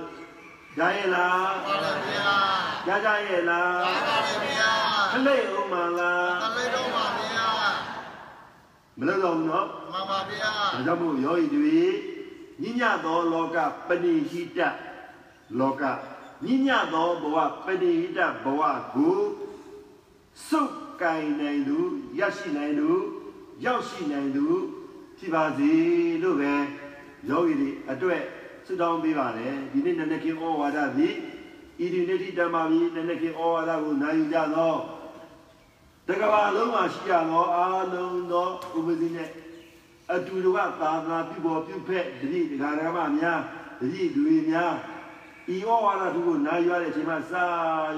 [0.76, 2.36] ကြားရဲ့လားပါလေဗျာ
[2.86, 4.70] ကြားကြရဲ့လားပါပါလေဗျာ
[5.12, 7.48] ခလိ တ်ဦးမလားတလေးတော့ပါဗျာ
[8.98, 11.80] မလို့တော့ဘူးနော်မှန်ပါဗျာဒါကြောင့်မို့ယောဂီတွေ
[12.62, 13.56] ညညသောလောက
[13.88, 14.58] ပဏိဟိတ
[15.58, 15.82] လောက
[16.44, 18.62] ညညသောဘဝပဏိဟိတဘဝ
[18.94, 19.18] ကို
[20.48, 21.78] စုပ်ကင်နိုင်သူ
[22.18, 22.90] ရရှိနိုင်သူ
[23.64, 24.46] ရောက်ရှိနိုင်သူ
[25.18, 25.72] ဖြစ်ပါစေ
[26.22, 26.54] လို့ပဲ
[27.28, 28.22] ယောဂီတွေအတွက်
[28.66, 31.14] ဆုတောင်းပေးပါတယ်ဒီနေ့နန္ဒကိဩဝါဒသည်
[31.84, 34.74] ဤဒီနေ့တိတမပြီးနန္ဒကိဩဝါဒကိုနိုင်ယူကြသော
[36.08, 39.30] တကဘာလုံးမှာရှိရသောအာလုံးသောဥပဇိနဲ့
[40.12, 43.40] အတူတကသာသနာပြုပေါ်ပြုဖက်တတိဒကာရမများ
[43.80, 44.74] တတိလူတွေများ
[45.54, 47.44] ဤဩဝါဒသူကိုနာယူရတဲ့အချိန်မှာစာ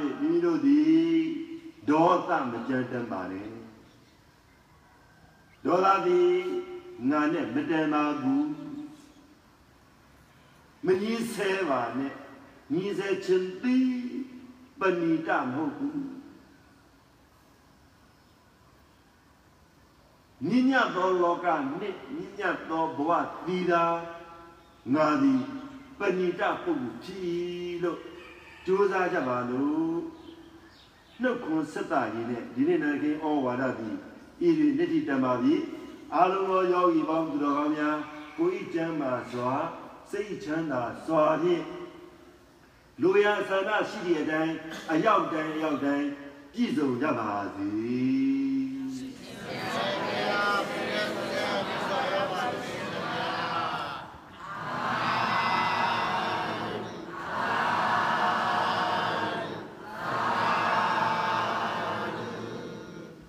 [0.21, 1.17] ၍မိမိတို့သည်
[1.89, 3.43] ဒေါသမကြမ်းတမ်းပါလေ
[5.65, 6.35] ဒေါသသည်
[7.11, 8.49] ငါနဲ့မတန်ပါဘူး
[10.87, 12.13] မကြီးဆဲပါနဲ့
[12.73, 13.89] ညီဆဲခြင်းသည်
[14.81, 16.16] ပဏိတမဟုတ်ဘူး
[20.49, 21.47] ညညသောလောက
[21.79, 23.11] နှင့်ညညသောဘဝ
[23.47, 23.85] တည်တာ
[24.95, 25.41] ငါသည်
[25.99, 27.99] ပဏိတပုဂ္ဂိုလ်ဖြစ်လို့
[28.67, 29.97] ကြိုးစားကြပါလို့
[31.23, 33.97] နှုတ်ခွန်းဆက်တာရင်းနဲ့ဒီနေ့နိုင်ငံဩဝါဒသည်
[34.47, 35.55] ဤဒီနိတိတံပါပြီ
[36.15, 37.99] အာလုံးသောယောဂီပေါင်းသူတော်ကောင်းများ
[38.39, 39.53] ကိုယ်ဤကျမ်းမာစွာ
[40.11, 41.65] စိတ်ချမ်းသာစွာဖြင့်
[43.03, 44.55] လူရဆန္ဒရှိတဲ့အတိုင်း
[44.93, 46.07] အရောက်တိုင်းအရောက်တိုင်း
[46.53, 48.36] ပြည့်စုံကြပါစေ